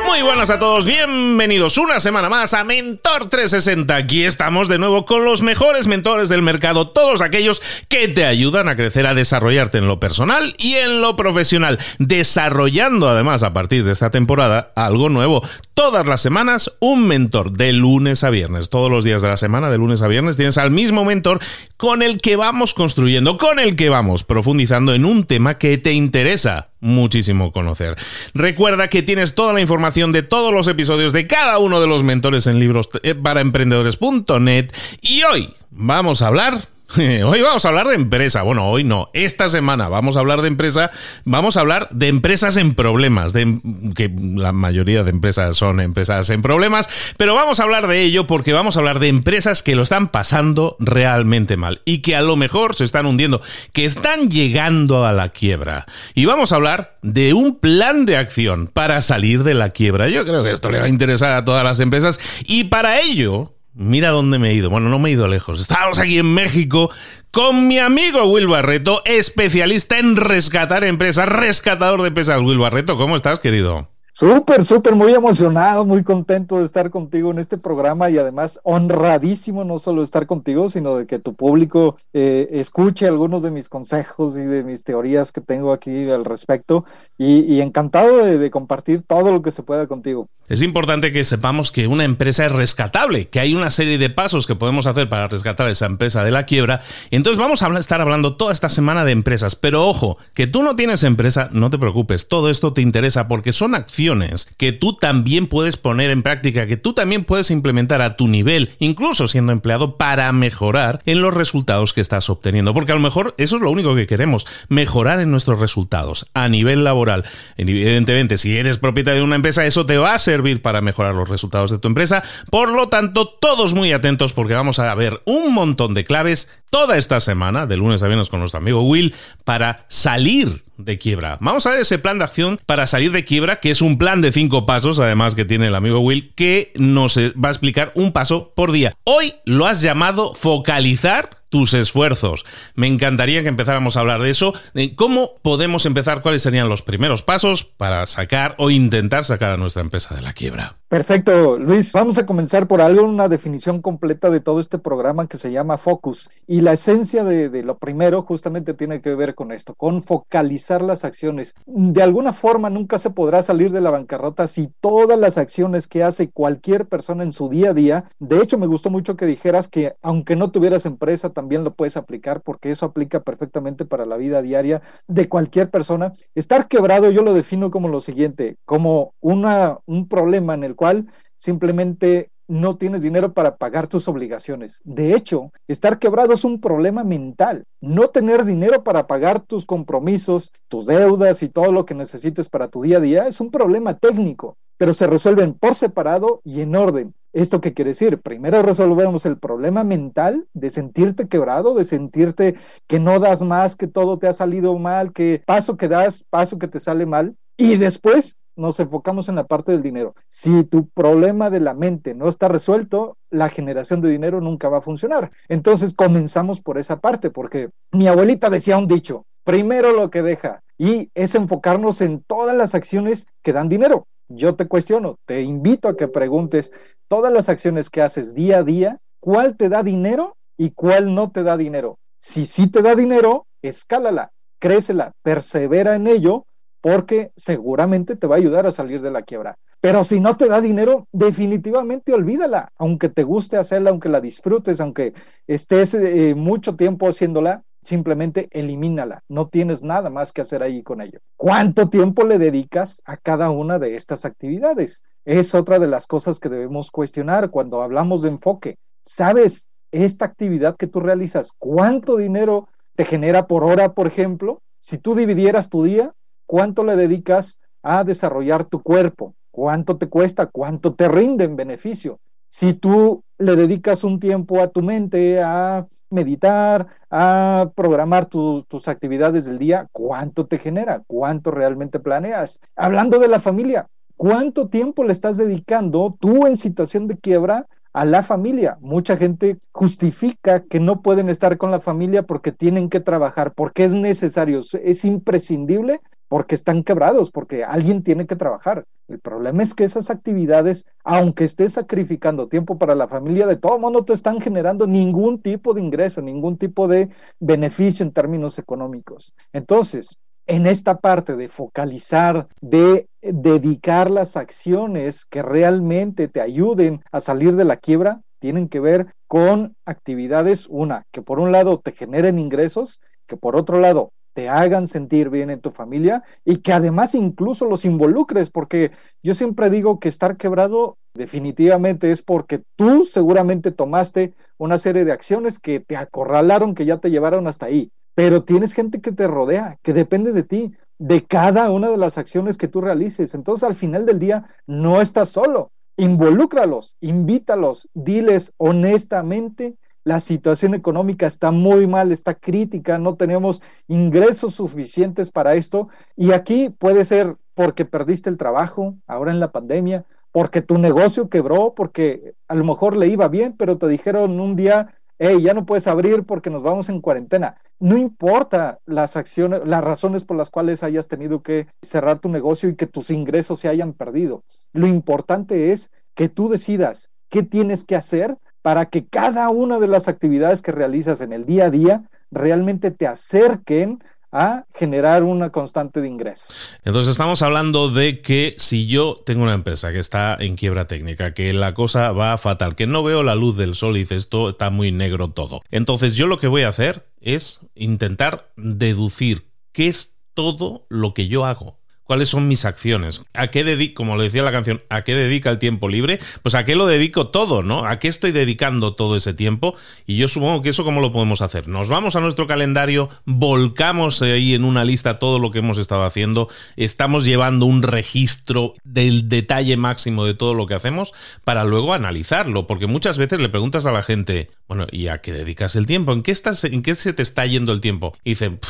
Muy 0.08 0.22
buenas 0.22 0.48
a 0.48 0.58
todos, 0.58 0.86
bienvenidos 0.86 1.76
una 1.76 2.00
semana 2.00 2.30
más 2.30 2.54
a 2.54 2.64
Mentor 2.64 3.28
360. 3.28 3.94
Aquí 3.94 4.24
estamos 4.24 4.66
de 4.66 4.78
nuevo 4.78 5.04
con 5.04 5.26
los 5.26 5.42
mejores 5.42 5.86
mentores 5.86 6.30
del 6.30 6.40
mercado, 6.40 6.88
todos 6.88 7.20
aquellos 7.20 7.60
que 7.88 8.08
te 8.08 8.24
ayudan 8.24 8.70
a 8.70 8.74
crecer, 8.74 9.06
a 9.06 9.12
desarrollarte 9.12 9.76
en 9.76 9.86
lo 9.86 10.00
personal 10.00 10.54
y 10.56 10.76
en 10.76 11.02
lo 11.02 11.14
profesional, 11.14 11.78
desarrollando 11.98 13.06
además 13.06 13.42
a 13.42 13.52
partir 13.52 13.84
de 13.84 13.92
esta 13.92 14.10
temporada 14.10 14.72
algo 14.76 15.10
nuevo. 15.10 15.42
Todas 15.78 16.04
las 16.06 16.20
semanas 16.20 16.72
un 16.80 17.06
mentor 17.06 17.52
de 17.52 17.72
lunes 17.72 18.24
a 18.24 18.30
viernes, 18.30 18.68
todos 18.68 18.90
los 18.90 19.04
días 19.04 19.22
de 19.22 19.28
la 19.28 19.36
semana, 19.36 19.70
de 19.70 19.78
lunes 19.78 20.02
a 20.02 20.08
viernes, 20.08 20.36
tienes 20.36 20.58
al 20.58 20.72
mismo 20.72 21.04
mentor 21.04 21.38
con 21.76 22.02
el 22.02 22.20
que 22.20 22.34
vamos 22.34 22.74
construyendo, 22.74 23.38
con 23.38 23.60
el 23.60 23.76
que 23.76 23.88
vamos 23.88 24.24
profundizando 24.24 24.92
en 24.92 25.04
un 25.04 25.22
tema 25.22 25.56
que 25.56 25.78
te 25.78 25.92
interesa 25.92 26.70
muchísimo 26.80 27.52
conocer. 27.52 27.94
Recuerda 28.34 28.88
que 28.88 29.04
tienes 29.04 29.36
toda 29.36 29.52
la 29.52 29.60
información 29.60 30.10
de 30.10 30.24
todos 30.24 30.52
los 30.52 30.66
episodios 30.66 31.12
de 31.12 31.28
cada 31.28 31.58
uno 31.58 31.80
de 31.80 31.86
los 31.86 32.02
mentores 32.02 32.48
en 32.48 32.58
libros 32.58 32.88
eh, 33.04 33.14
para 33.14 33.40
emprendedores.net 33.40 34.72
y 35.00 35.22
hoy 35.22 35.54
vamos 35.70 36.22
a 36.22 36.26
hablar 36.26 36.58
Hoy 36.96 37.42
vamos 37.42 37.64
a 37.66 37.68
hablar 37.68 37.86
de 37.88 37.96
empresa. 37.96 38.42
Bueno, 38.42 38.70
hoy 38.70 38.82
no. 38.82 39.10
Esta 39.12 39.50
semana 39.50 39.90
vamos 39.90 40.16
a 40.16 40.20
hablar 40.20 40.40
de 40.40 40.48
empresa. 40.48 40.90
Vamos 41.24 41.58
a 41.58 41.60
hablar 41.60 41.90
de 41.90 42.08
empresas 42.08 42.56
en 42.56 42.74
problemas. 42.74 43.34
De, 43.34 43.60
que 43.94 44.10
la 44.18 44.52
mayoría 44.52 45.04
de 45.04 45.10
empresas 45.10 45.56
son 45.58 45.80
empresas 45.80 46.30
en 46.30 46.40
problemas. 46.40 46.88
Pero 47.18 47.34
vamos 47.34 47.60
a 47.60 47.64
hablar 47.64 47.88
de 47.88 48.02
ello 48.02 48.26
porque 48.26 48.54
vamos 48.54 48.76
a 48.76 48.80
hablar 48.80 49.00
de 49.00 49.08
empresas 49.08 49.62
que 49.62 49.74
lo 49.74 49.82
están 49.82 50.08
pasando 50.08 50.76
realmente 50.78 51.58
mal. 51.58 51.82
Y 51.84 51.98
que 51.98 52.16
a 52.16 52.22
lo 52.22 52.36
mejor 52.36 52.74
se 52.74 52.84
están 52.84 53.04
hundiendo. 53.04 53.42
Que 53.74 53.84
están 53.84 54.30
llegando 54.30 55.04
a 55.04 55.12
la 55.12 55.28
quiebra. 55.28 55.84
Y 56.14 56.24
vamos 56.24 56.52
a 56.52 56.56
hablar 56.56 56.96
de 57.02 57.34
un 57.34 57.56
plan 57.56 58.06
de 58.06 58.16
acción 58.16 58.66
para 58.66 59.02
salir 59.02 59.42
de 59.42 59.52
la 59.52 59.70
quiebra. 59.70 60.08
Yo 60.08 60.24
creo 60.24 60.42
que 60.42 60.52
esto 60.52 60.70
le 60.70 60.78
va 60.78 60.86
a 60.86 60.88
interesar 60.88 61.32
a 61.32 61.44
todas 61.44 61.64
las 61.64 61.80
empresas. 61.80 62.18
Y 62.46 62.64
para 62.64 63.00
ello 63.00 63.57
Mira 63.80 64.10
dónde 64.10 64.40
me 64.40 64.50
he 64.50 64.54
ido. 64.54 64.70
Bueno, 64.70 64.88
no 64.88 64.98
me 64.98 65.08
he 65.08 65.12
ido 65.12 65.28
lejos. 65.28 65.60
Estamos 65.60 66.00
aquí 66.00 66.18
en 66.18 66.34
México 66.34 66.90
con 67.30 67.68
mi 67.68 67.78
amigo 67.78 68.24
Will 68.24 68.48
Barreto, 68.48 69.02
especialista 69.04 70.00
en 70.00 70.16
rescatar 70.16 70.82
empresas, 70.82 71.28
rescatador 71.28 72.02
de 72.02 72.08
empresas. 72.08 72.40
Will 72.42 72.58
Barreto, 72.58 72.96
¿cómo 72.96 73.14
estás, 73.14 73.38
querido? 73.38 73.88
Súper, 74.18 74.64
súper, 74.64 74.96
muy 74.96 75.12
emocionado, 75.12 75.86
muy 75.86 76.02
contento 76.02 76.58
de 76.58 76.64
estar 76.64 76.90
contigo 76.90 77.30
en 77.30 77.38
este 77.38 77.56
programa 77.56 78.10
y 78.10 78.18
además 78.18 78.58
honradísimo 78.64 79.62
no 79.62 79.78
solo 79.78 80.00
de 80.00 80.06
estar 80.06 80.26
contigo, 80.26 80.68
sino 80.70 80.96
de 80.96 81.06
que 81.06 81.20
tu 81.20 81.36
público 81.36 81.96
eh, 82.12 82.48
escuche 82.50 83.06
algunos 83.06 83.44
de 83.44 83.52
mis 83.52 83.68
consejos 83.68 84.36
y 84.36 84.40
de 84.40 84.64
mis 84.64 84.82
teorías 84.82 85.30
que 85.30 85.40
tengo 85.40 85.72
aquí 85.72 86.10
al 86.10 86.24
respecto 86.24 86.84
y, 87.16 87.60
encantado 87.60 88.24
de, 88.24 88.50
compartir 88.50 89.02
todo 89.02 89.30
lo 89.30 89.40
que 89.40 89.52
se 89.52 89.62
pueda 89.62 89.86
contigo. 89.86 90.26
Es 90.48 90.62
importante 90.62 91.12
que 91.12 91.24
sepamos 91.24 91.70
que 91.70 91.86
una 91.86 92.04
empresa 92.04 92.46
es 92.46 92.52
rescatable, 92.52 93.28
que 93.28 93.38
hay 93.38 93.54
una 93.54 93.70
serie 93.70 93.98
de 93.98 94.08
pasos 94.08 94.46
que 94.46 94.56
podemos 94.56 94.86
hacer 94.86 95.08
para 95.08 95.28
rescatar 95.28 95.68
esa 95.68 95.86
empresa 95.86 96.24
de 96.24 96.30
la 96.30 96.44
quiebra. 96.44 96.80
Entonces 97.10 97.38
vamos 97.38 97.62
a 97.62 97.78
estar 97.78 98.00
hablando 98.00 98.34
toda 98.34 98.52
esta 98.52 98.70
semana 98.70 99.04
de 99.04 99.12
empresas. 99.12 99.56
Pero 99.56 99.86
ojo, 99.86 100.16
que 100.32 100.46
tú 100.46 100.62
no 100.62 100.74
tienes 100.74 101.04
empresa, 101.04 101.50
no 101.52 101.68
te 101.68 101.78
preocupes, 101.78 102.28
todo 102.28 102.48
esto 102.48 102.72
te 102.72 102.80
interesa 102.80 103.28
porque 103.28 103.52
son 103.52 103.74
acciones 103.74 104.07
que 104.56 104.72
tú 104.72 104.94
también 104.94 105.46
puedes 105.46 105.76
poner 105.76 106.10
en 106.10 106.22
práctica, 106.22 106.66
que 106.66 106.76
tú 106.76 106.92
también 106.92 107.24
puedes 107.24 107.50
implementar 107.50 108.00
a 108.00 108.16
tu 108.16 108.28
nivel, 108.28 108.70
incluso 108.78 109.28
siendo 109.28 109.52
empleado, 109.52 109.96
para 109.96 110.30
mejorar 110.32 111.00
en 111.06 111.20
los 111.20 111.34
resultados 111.34 111.92
que 111.92 112.00
estás 112.00 112.30
obteniendo. 112.30 112.74
Porque 112.74 112.92
a 112.92 112.94
lo 112.94 113.00
mejor 113.00 113.34
eso 113.38 113.56
es 113.56 113.62
lo 113.62 113.70
único 113.70 113.94
que 113.94 114.06
queremos, 114.06 114.46
mejorar 114.68 115.20
en 115.20 115.30
nuestros 115.30 115.60
resultados 115.60 116.26
a 116.34 116.48
nivel 116.48 116.84
laboral. 116.84 117.24
Evidentemente, 117.56 118.38
si 118.38 118.56
eres 118.56 118.78
propietario 118.78 119.20
de 119.20 119.26
una 119.26 119.36
empresa, 119.36 119.66
eso 119.66 119.86
te 119.86 119.98
va 119.98 120.14
a 120.14 120.18
servir 120.18 120.62
para 120.62 120.80
mejorar 120.80 121.14
los 121.14 121.28
resultados 121.28 121.70
de 121.70 121.78
tu 121.78 121.88
empresa. 121.88 122.22
Por 122.50 122.70
lo 122.70 122.88
tanto, 122.88 123.28
todos 123.28 123.74
muy 123.74 123.92
atentos 123.92 124.32
porque 124.32 124.54
vamos 124.54 124.78
a 124.78 124.94
ver 124.94 125.22
un 125.24 125.52
montón 125.52 125.94
de 125.94 126.04
claves 126.04 126.50
toda 126.70 126.96
esta 126.96 127.20
semana, 127.20 127.66
de 127.66 127.76
lunes 127.76 128.02
a 128.02 128.06
viernes 128.06 128.28
con 128.28 128.40
nuestro 128.40 128.58
amigo 128.58 128.82
Will, 128.82 129.14
para 129.44 129.86
salir 129.88 130.67
de 130.78 130.98
quiebra. 130.98 131.36
Vamos 131.40 131.66
a 131.66 131.70
ver 131.70 131.80
ese 131.80 131.98
plan 131.98 132.18
de 132.18 132.24
acción 132.24 132.58
para 132.64 132.86
salir 132.86 133.12
de 133.12 133.24
quiebra, 133.24 133.60
que 133.60 133.70
es 133.70 133.82
un 133.82 133.98
plan 133.98 134.22
de 134.22 134.32
cinco 134.32 134.64
pasos, 134.64 134.98
además 134.98 135.34
que 135.34 135.44
tiene 135.44 135.66
el 135.66 135.74
amigo 135.74 136.00
Will, 136.00 136.32
que 136.34 136.72
nos 136.76 137.18
va 137.18 137.48
a 137.48 137.52
explicar 137.52 137.92
un 137.94 138.12
paso 138.12 138.52
por 138.54 138.72
día. 138.72 138.94
Hoy 139.04 139.34
lo 139.44 139.66
has 139.66 139.82
llamado 139.82 140.34
focalizar 140.34 141.38
tus 141.48 141.74
esfuerzos. 141.74 142.44
Me 142.74 142.86
encantaría 142.86 143.42
que 143.42 143.48
empezáramos 143.48 143.96
a 143.96 144.00
hablar 144.00 144.20
de 144.20 144.30
eso, 144.30 144.54
de 144.74 144.94
cómo 144.94 145.32
podemos 145.42 145.86
empezar, 145.86 146.22
cuáles 146.22 146.42
serían 146.42 146.68
los 146.68 146.82
primeros 146.82 147.22
pasos 147.22 147.64
para 147.64 148.04
sacar 148.06 148.54
o 148.58 148.70
intentar 148.70 149.24
sacar 149.24 149.52
a 149.52 149.56
nuestra 149.56 149.82
empresa 149.82 150.14
de 150.14 150.22
la 150.22 150.32
quiebra. 150.32 150.76
Perfecto, 150.88 151.58
Luis. 151.58 151.92
Vamos 151.92 152.16
a 152.16 152.24
comenzar 152.24 152.66
por 152.66 152.80
algo, 152.80 153.04
una 153.04 153.28
definición 153.28 153.82
completa 153.82 154.30
de 154.30 154.40
todo 154.40 154.58
este 154.58 154.78
programa 154.78 155.26
que 155.26 155.36
se 155.36 155.52
llama 155.52 155.76
Focus. 155.76 156.30
Y 156.46 156.62
la 156.62 156.72
esencia 156.72 157.24
de, 157.24 157.50
de, 157.50 157.62
lo 157.62 157.76
primero 157.76 158.22
justamente 158.22 158.72
tiene 158.72 159.02
que 159.02 159.14
ver 159.14 159.34
con 159.34 159.52
esto, 159.52 159.74
con 159.74 160.02
focalizar 160.02 160.80
las 160.80 161.04
acciones. 161.04 161.54
De 161.66 162.02
alguna 162.02 162.32
forma 162.32 162.70
nunca 162.70 162.98
se 162.98 163.10
podrá 163.10 163.42
salir 163.42 163.70
de 163.70 163.82
la 163.82 163.90
bancarrota 163.90 164.48
si 164.48 164.72
todas 164.80 165.18
las 165.18 165.36
acciones 165.36 165.86
que 165.86 166.02
hace 166.02 166.30
cualquier 166.30 166.86
persona 166.86 167.22
en 167.22 167.32
su 167.32 167.50
día 167.50 167.70
a 167.70 167.74
día, 167.74 168.04
de 168.18 168.40
hecho 168.40 168.56
me 168.56 168.66
gustó 168.66 168.88
mucho 168.88 169.14
que 169.14 169.26
dijeras 169.26 169.68
que 169.68 169.94
aunque 170.00 170.36
no 170.36 170.50
tuvieras 170.50 170.86
empresa, 170.86 171.30
también 171.38 171.62
lo 171.62 171.72
puedes 171.72 171.96
aplicar 171.96 172.40
porque 172.40 172.72
eso 172.72 172.84
aplica 172.84 173.20
perfectamente 173.20 173.84
para 173.84 174.06
la 174.06 174.16
vida 174.16 174.42
diaria 174.42 174.82
de 175.06 175.28
cualquier 175.28 175.70
persona. 175.70 176.12
Estar 176.34 176.66
quebrado 176.66 177.12
yo 177.12 177.22
lo 177.22 177.32
defino 177.32 177.70
como 177.70 177.86
lo 177.86 178.00
siguiente, 178.00 178.56
como 178.64 179.14
una, 179.20 179.78
un 179.86 180.08
problema 180.08 180.54
en 180.54 180.64
el 180.64 180.74
cual 180.74 181.06
simplemente 181.36 182.32
no 182.48 182.76
tienes 182.76 183.02
dinero 183.02 183.34
para 183.34 183.56
pagar 183.56 183.86
tus 183.86 184.08
obligaciones. 184.08 184.80
De 184.82 185.14
hecho, 185.14 185.52
estar 185.68 186.00
quebrado 186.00 186.32
es 186.32 186.42
un 186.42 186.60
problema 186.60 187.04
mental. 187.04 187.66
No 187.80 188.08
tener 188.08 188.44
dinero 188.44 188.82
para 188.82 189.06
pagar 189.06 189.38
tus 189.38 189.64
compromisos, 189.64 190.50
tus 190.66 190.86
deudas 190.86 191.44
y 191.44 191.48
todo 191.48 191.70
lo 191.70 191.84
que 191.84 191.94
necesites 191.94 192.48
para 192.48 192.66
tu 192.66 192.82
día 192.82 192.96
a 192.96 193.00
día 193.00 193.28
es 193.28 193.40
un 193.40 193.52
problema 193.52 193.94
técnico, 193.94 194.56
pero 194.76 194.92
se 194.92 195.06
resuelven 195.06 195.54
por 195.54 195.76
separado 195.76 196.40
y 196.42 196.62
en 196.62 196.74
orden. 196.74 197.14
¿Esto 197.38 197.60
qué 197.60 197.72
quiere 197.72 197.92
decir? 197.92 198.20
Primero 198.20 198.64
resolvemos 198.64 199.24
el 199.24 199.38
problema 199.38 199.84
mental 199.84 200.48
de 200.54 200.70
sentirte 200.70 201.28
quebrado, 201.28 201.74
de 201.74 201.84
sentirte 201.84 202.56
que 202.88 202.98
no 202.98 203.20
das 203.20 203.42
más, 203.42 203.76
que 203.76 203.86
todo 203.86 204.18
te 204.18 204.26
ha 204.26 204.32
salido 204.32 204.76
mal, 204.76 205.12
que 205.12 205.40
paso 205.46 205.76
que 205.76 205.86
das, 205.86 206.24
paso 206.28 206.58
que 206.58 206.66
te 206.66 206.80
sale 206.80 207.06
mal. 207.06 207.36
Y 207.56 207.76
después 207.76 208.42
nos 208.56 208.80
enfocamos 208.80 209.28
en 209.28 209.36
la 209.36 209.46
parte 209.46 209.70
del 209.70 209.82
dinero. 209.82 210.16
Si 210.26 210.64
tu 210.64 210.88
problema 210.88 211.48
de 211.48 211.60
la 211.60 211.74
mente 211.74 212.12
no 212.12 212.28
está 212.28 212.48
resuelto, 212.48 213.16
la 213.30 213.48
generación 213.48 214.00
de 214.00 214.10
dinero 214.10 214.40
nunca 214.40 214.68
va 214.68 214.78
a 214.78 214.82
funcionar. 214.82 215.30
Entonces 215.46 215.94
comenzamos 215.94 216.60
por 216.60 216.76
esa 216.76 216.98
parte, 216.98 217.30
porque 217.30 217.70
mi 217.92 218.08
abuelita 218.08 218.50
decía 218.50 218.78
un 218.78 218.88
dicho, 218.88 219.26
primero 219.44 219.92
lo 219.92 220.10
que 220.10 220.22
deja, 220.22 220.64
y 220.76 221.12
es 221.14 221.36
enfocarnos 221.36 222.00
en 222.00 222.20
todas 222.20 222.56
las 222.56 222.74
acciones 222.74 223.28
que 223.42 223.52
dan 223.52 223.68
dinero. 223.68 224.08
Yo 224.28 224.54
te 224.54 224.68
cuestiono, 224.68 225.16
te 225.26 225.42
invito 225.42 225.88
a 225.88 225.96
que 225.96 226.06
preguntes 226.06 226.70
todas 227.08 227.32
las 227.32 227.48
acciones 227.48 227.88
que 227.88 228.02
haces 228.02 228.34
día 228.34 228.58
a 228.58 228.62
día, 228.62 228.98
cuál 229.20 229.56
te 229.56 229.68
da 229.68 229.82
dinero 229.82 230.36
y 230.58 230.70
cuál 230.72 231.14
no 231.14 231.30
te 231.30 231.42
da 231.42 231.56
dinero. 231.56 231.98
Si 232.20 232.44
sí 232.44 232.66
te 232.66 232.82
da 232.82 232.94
dinero, 232.94 233.46
escálala, 233.62 234.30
crécela, 234.58 235.12
persevera 235.22 235.94
en 235.94 236.06
ello 236.06 236.44
porque 236.80 237.32
seguramente 237.36 238.16
te 238.16 238.26
va 238.26 238.36
a 238.36 238.38
ayudar 238.38 238.66
a 238.66 238.72
salir 238.72 239.00
de 239.00 239.10
la 239.10 239.22
quiebra. 239.22 239.56
Pero 239.80 240.04
si 240.04 240.20
no 240.20 240.36
te 240.36 240.48
da 240.48 240.60
dinero, 240.60 241.06
definitivamente 241.12 242.12
olvídala, 242.12 242.70
aunque 242.76 243.08
te 243.08 243.22
guste 243.22 243.56
hacerla, 243.56 243.90
aunque 243.90 244.08
la 244.08 244.20
disfrutes, 244.20 244.80
aunque 244.80 245.14
estés 245.46 245.94
eh, 245.94 246.34
mucho 246.34 246.76
tiempo 246.76 247.08
haciéndola, 247.08 247.62
simplemente 247.88 248.48
elimínala. 248.52 249.24
No 249.28 249.48
tienes 249.48 249.82
nada 249.82 250.10
más 250.10 250.32
que 250.32 250.42
hacer 250.42 250.62
ahí 250.62 250.82
con 250.82 251.00
ello. 251.00 251.18
¿Cuánto 251.36 251.88
tiempo 251.88 252.24
le 252.24 252.38
dedicas 252.38 253.02
a 253.04 253.16
cada 253.16 253.50
una 253.50 253.78
de 253.78 253.96
estas 253.96 254.24
actividades? 254.24 255.02
Es 255.24 255.54
otra 255.54 255.78
de 255.78 255.88
las 255.88 256.06
cosas 256.06 256.38
que 256.38 256.48
debemos 256.48 256.90
cuestionar 256.90 257.50
cuando 257.50 257.82
hablamos 257.82 258.22
de 258.22 258.28
enfoque. 258.28 258.76
¿Sabes 259.04 259.68
esta 259.90 260.24
actividad 260.24 260.76
que 260.76 260.86
tú 260.86 261.00
realizas? 261.00 261.50
¿Cuánto 261.58 262.16
dinero 262.16 262.68
te 262.94 263.04
genera 263.04 263.46
por 263.46 263.64
hora, 263.64 263.94
por 263.94 264.06
ejemplo? 264.06 264.62
Si 264.80 264.98
tú 264.98 265.14
dividieras 265.14 265.68
tu 265.68 265.82
día, 265.82 266.12
¿Cuánto 266.48 266.82
le 266.82 266.96
dedicas 266.96 267.60
a 267.82 268.04
desarrollar 268.04 268.64
tu 268.64 268.82
cuerpo? 268.82 269.34
¿Cuánto 269.50 269.98
te 269.98 270.08
cuesta? 270.08 270.46
¿Cuánto 270.46 270.94
te 270.94 271.06
rinde 271.06 271.44
en 271.44 271.56
beneficio? 271.56 272.20
Si 272.48 272.72
tú 272.72 273.22
le 273.36 273.54
dedicas 273.54 274.02
un 274.02 274.18
tiempo 274.18 274.62
a 274.62 274.68
tu 274.68 274.80
mente, 274.80 275.42
a 275.42 275.86
meditar, 276.10 276.86
a 277.10 277.70
programar 277.74 278.26
tus 278.26 278.88
actividades 278.88 279.46
del 279.46 279.58
día, 279.58 279.88
¿cuánto 279.92 280.46
te 280.46 280.58
genera? 280.58 281.02
¿Cuánto 281.06 281.50
realmente 281.50 282.00
planeas? 282.00 282.60
Hablando 282.76 283.18
de 283.18 283.28
la 283.28 283.40
familia, 283.40 283.88
¿cuánto 284.16 284.68
tiempo 284.68 285.04
le 285.04 285.12
estás 285.12 285.36
dedicando 285.36 286.16
tú 286.18 286.46
en 286.46 286.56
situación 286.56 287.08
de 287.08 287.16
quiebra 287.16 287.66
a 287.92 288.04
la 288.04 288.22
familia. 288.22 288.78
Mucha 288.80 289.16
gente 289.16 289.58
justifica 289.72 290.60
que 290.60 290.78
no 290.78 291.02
pueden 291.02 291.28
estar 291.28 291.58
con 291.58 291.70
la 291.70 291.80
familia 291.80 292.22
porque 292.22 292.52
tienen 292.52 292.90
que 292.90 293.00
trabajar, 293.00 293.54
porque 293.54 293.84
es 293.84 293.94
necesario, 293.94 294.62
es 294.82 295.04
imprescindible 295.04 296.00
porque 296.28 296.54
están 296.54 296.84
quebrados, 296.84 297.30
porque 297.30 297.64
alguien 297.64 298.02
tiene 298.02 298.26
que 298.26 298.36
trabajar. 298.36 298.84
El 299.08 299.18
problema 299.18 299.62
es 299.62 299.74
que 299.74 299.84
esas 299.84 300.10
actividades, 300.10 300.86
aunque 301.02 301.44
estés 301.44 301.72
sacrificando 301.72 302.48
tiempo 302.48 302.78
para 302.78 302.94
la 302.94 303.08
familia, 303.08 303.46
de 303.46 303.56
todo 303.56 303.78
modo 303.78 303.92
no 303.92 304.04
te 304.04 304.12
están 304.12 304.40
generando 304.40 304.86
ningún 304.86 305.40
tipo 305.40 305.74
de 305.74 305.80
ingreso, 305.80 306.20
ningún 306.22 306.58
tipo 306.58 306.86
de 306.86 307.08
beneficio 307.40 308.04
en 308.04 308.12
términos 308.12 308.58
económicos. 308.58 309.32
Entonces, 309.52 310.16
en 310.46 310.66
esta 310.66 310.98
parte 310.98 311.36
de 311.36 311.48
focalizar, 311.48 312.48
de 312.60 313.06
dedicar 313.20 314.10
las 314.10 314.36
acciones 314.36 315.24
que 315.26 315.42
realmente 315.42 316.28
te 316.28 316.40
ayuden 316.40 317.02
a 317.12 317.20
salir 317.20 317.54
de 317.56 317.64
la 317.64 317.76
quiebra, 317.76 318.22
tienen 318.38 318.68
que 318.68 318.80
ver 318.80 319.14
con 319.26 319.76
actividades, 319.84 320.66
una, 320.68 321.04
que 321.12 321.22
por 321.22 321.38
un 321.38 321.52
lado 321.52 321.78
te 321.80 321.92
generen 321.92 322.38
ingresos, 322.38 323.00
que 323.26 323.36
por 323.36 323.56
otro 323.56 323.78
lado 323.78 324.12
te 324.38 324.48
hagan 324.48 324.86
sentir 324.86 325.30
bien 325.30 325.50
en 325.50 325.60
tu 325.60 325.72
familia 325.72 326.22
y 326.44 326.58
que 326.58 326.72
además 326.72 327.16
incluso 327.16 327.64
los 327.64 327.84
involucres, 327.84 328.50
porque 328.50 328.92
yo 329.20 329.34
siempre 329.34 329.68
digo 329.68 329.98
que 329.98 330.08
estar 330.08 330.36
quebrado 330.36 330.96
definitivamente 331.12 332.12
es 332.12 332.22
porque 332.22 332.62
tú 332.76 333.04
seguramente 333.04 333.72
tomaste 333.72 334.34
una 334.56 334.78
serie 334.78 335.04
de 335.04 335.10
acciones 335.10 335.58
que 335.58 335.80
te 335.80 335.96
acorralaron, 335.96 336.76
que 336.76 336.84
ya 336.84 336.98
te 336.98 337.10
llevaron 337.10 337.48
hasta 337.48 337.66
ahí, 337.66 337.90
pero 338.14 338.44
tienes 338.44 338.74
gente 338.74 339.00
que 339.00 339.10
te 339.10 339.26
rodea, 339.26 339.76
que 339.82 339.92
depende 339.92 340.32
de 340.32 340.44
ti, 340.44 340.72
de 340.98 341.24
cada 341.24 341.72
una 341.72 341.88
de 341.88 341.96
las 341.96 342.16
acciones 342.16 342.56
que 342.56 342.68
tú 342.68 342.80
realices. 342.80 343.34
Entonces 343.34 343.68
al 343.68 343.74
final 343.74 344.06
del 344.06 344.20
día 344.20 344.44
no 344.68 345.00
estás 345.00 345.30
solo, 345.30 345.72
involúcralos, 345.96 346.96
invítalos, 347.00 347.88
diles 347.92 348.52
honestamente 348.56 349.74
la 350.08 350.20
situación 350.20 350.72
económica 350.72 351.26
está 351.26 351.50
muy 351.50 351.86
mal, 351.86 352.12
está 352.12 352.32
crítica, 352.32 352.96
no 352.96 353.16
tenemos 353.16 353.60
ingresos 353.88 354.54
suficientes 354.54 355.30
para 355.30 355.54
esto. 355.54 355.90
Y 356.16 356.32
aquí 356.32 356.70
puede 356.70 357.04
ser 357.04 357.36
porque 357.52 357.84
perdiste 357.84 358.30
el 358.30 358.38
trabajo 358.38 358.96
ahora 359.06 359.32
en 359.32 359.38
la 359.38 359.52
pandemia, 359.52 360.06
porque 360.32 360.62
tu 360.62 360.78
negocio 360.78 361.28
quebró, 361.28 361.74
porque 361.74 362.32
a 362.48 362.54
lo 362.54 362.64
mejor 362.64 362.96
le 362.96 363.08
iba 363.08 363.28
bien, 363.28 363.54
pero 363.58 363.76
te 363.76 363.86
dijeron 363.86 364.40
un 364.40 364.56
día, 364.56 364.94
hey, 365.18 365.42
ya 365.42 365.52
no 365.52 365.66
puedes 365.66 365.86
abrir 365.86 366.24
porque 366.24 366.48
nos 366.48 366.62
vamos 366.62 366.88
en 366.88 367.02
cuarentena. 367.02 367.56
No 367.78 367.98
importa 367.98 368.78
las 368.86 369.14
acciones, 369.14 369.60
las 369.66 369.84
razones 369.84 370.24
por 370.24 370.38
las 370.38 370.48
cuales 370.48 370.82
hayas 370.82 371.08
tenido 371.08 371.42
que 371.42 371.66
cerrar 371.82 372.18
tu 372.18 372.30
negocio 372.30 372.70
y 372.70 372.76
que 372.76 372.86
tus 372.86 373.10
ingresos 373.10 373.60
se 373.60 373.68
hayan 373.68 373.92
perdido. 373.92 374.42
Lo 374.72 374.86
importante 374.86 375.72
es 375.72 375.90
que 376.14 376.30
tú 376.30 376.48
decidas 376.48 377.10
qué 377.28 377.42
tienes 377.42 377.84
que 377.84 377.94
hacer 377.94 378.38
para 378.62 378.86
que 378.86 379.06
cada 379.06 379.48
una 379.50 379.78
de 379.78 379.88
las 379.88 380.08
actividades 380.08 380.62
que 380.62 380.72
realizas 380.72 381.20
en 381.20 381.32
el 381.32 381.44
día 381.44 381.66
a 381.66 381.70
día 381.70 382.02
realmente 382.30 382.90
te 382.90 383.06
acerquen 383.06 384.00
a 384.30 384.66
generar 384.74 385.22
una 385.22 385.50
constante 385.50 386.00
de 386.00 386.08
ingresos. 386.08 386.54
Entonces 386.84 387.12
estamos 387.12 387.40
hablando 387.42 387.90
de 387.90 388.20
que 388.20 388.54
si 388.58 388.86
yo 388.86 389.16
tengo 389.24 389.42
una 389.42 389.54
empresa 389.54 389.92
que 389.92 389.98
está 389.98 390.36
en 390.38 390.56
quiebra 390.56 390.86
técnica, 390.86 391.32
que 391.32 391.52
la 391.52 391.72
cosa 391.72 392.12
va 392.12 392.36
fatal, 392.36 392.74
que 392.74 392.86
no 392.86 393.02
veo 393.02 393.22
la 393.22 393.34
luz 393.34 393.56
del 393.56 393.74
sol 393.74 393.96
y 393.96 394.00
dice 394.00 394.16
esto 394.16 394.50
está 394.50 394.70
muy 394.70 394.92
negro 394.92 395.30
todo. 395.30 395.62
Entonces 395.70 396.14
yo 396.14 396.26
lo 396.26 396.38
que 396.38 396.46
voy 396.46 396.62
a 396.62 396.68
hacer 396.68 397.08
es 397.20 397.60
intentar 397.74 398.50
deducir 398.56 399.50
qué 399.72 399.88
es 399.88 400.16
todo 400.34 400.86
lo 400.88 401.14
que 401.14 401.28
yo 401.28 401.44
hago 401.44 401.77
cuáles 402.08 402.30
son 402.30 402.48
mis 402.48 402.64
acciones, 402.64 403.20
a 403.34 403.48
qué 403.48 403.64
dedico, 403.64 403.96
como 403.96 404.16
lo 404.16 404.22
decía 404.22 404.42
la 404.42 404.50
canción, 404.50 404.82
a 404.88 405.04
qué 405.04 405.14
dedica 405.14 405.50
el 405.50 405.58
tiempo 405.58 405.90
libre, 405.90 406.18
pues 406.42 406.54
a 406.54 406.64
qué 406.64 406.74
lo 406.74 406.86
dedico 406.86 407.28
todo, 407.28 407.62
¿no? 407.62 407.84
A 407.84 407.98
qué 407.98 408.08
estoy 408.08 408.32
dedicando 408.32 408.94
todo 408.94 409.14
ese 409.14 409.34
tiempo 409.34 409.76
y 410.06 410.16
yo 410.16 410.26
supongo 410.26 410.62
que 410.62 410.70
eso 410.70 410.84
cómo 410.84 411.02
lo 411.02 411.12
podemos 411.12 411.42
hacer. 411.42 411.68
Nos 411.68 411.90
vamos 411.90 412.16
a 412.16 412.20
nuestro 412.20 412.46
calendario, 412.46 413.10
volcamos 413.26 414.22
ahí 414.22 414.54
en 414.54 414.64
una 414.64 414.84
lista 414.84 415.18
todo 415.18 415.38
lo 415.38 415.50
que 415.50 415.58
hemos 415.58 415.76
estado 415.76 416.04
haciendo, 416.04 416.48
estamos 416.76 417.26
llevando 417.26 417.66
un 417.66 417.82
registro 417.82 418.72
del 418.84 419.28
detalle 419.28 419.76
máximo 419.76 420.24
de 420.24 420.32
todo 420.32 420.54
lo 420.54 420.66
que 420.66 420.74
hacemos 420.74 421.12
para 421.44 421.64
luego 421.64 421.92
analizarlo, 421.92 422.66
porque 422.66 422.86
muchas 422.86 423.18
veces 423.18 423.38
le 423.38 423.50
preguntas 423.50 423.84
a 423.84 423.92
la 423.92 424.02
gente, 424.02 424.50
bueno, 424.66 424.86
¿y 424.90 425.08
a 425.08 425.18
qué 425.18 425.34
dedicas 425.34 425.76
el 425.76 425.84
tiempo? 425.84 426.14
¿En 426.14 426.22
qué 426.22 426.32
estás 426.32 426.64
en 426.64 426.82
qué 426.82 426.94
se 426.94 427.12
te 427.12 427.22
está 427.22 427.44
yendo 427.44 427.74
el 427.74 427.82
tiempo? 427.82 428.16
Y 428.24 428.30
dicen, 428.30 428.60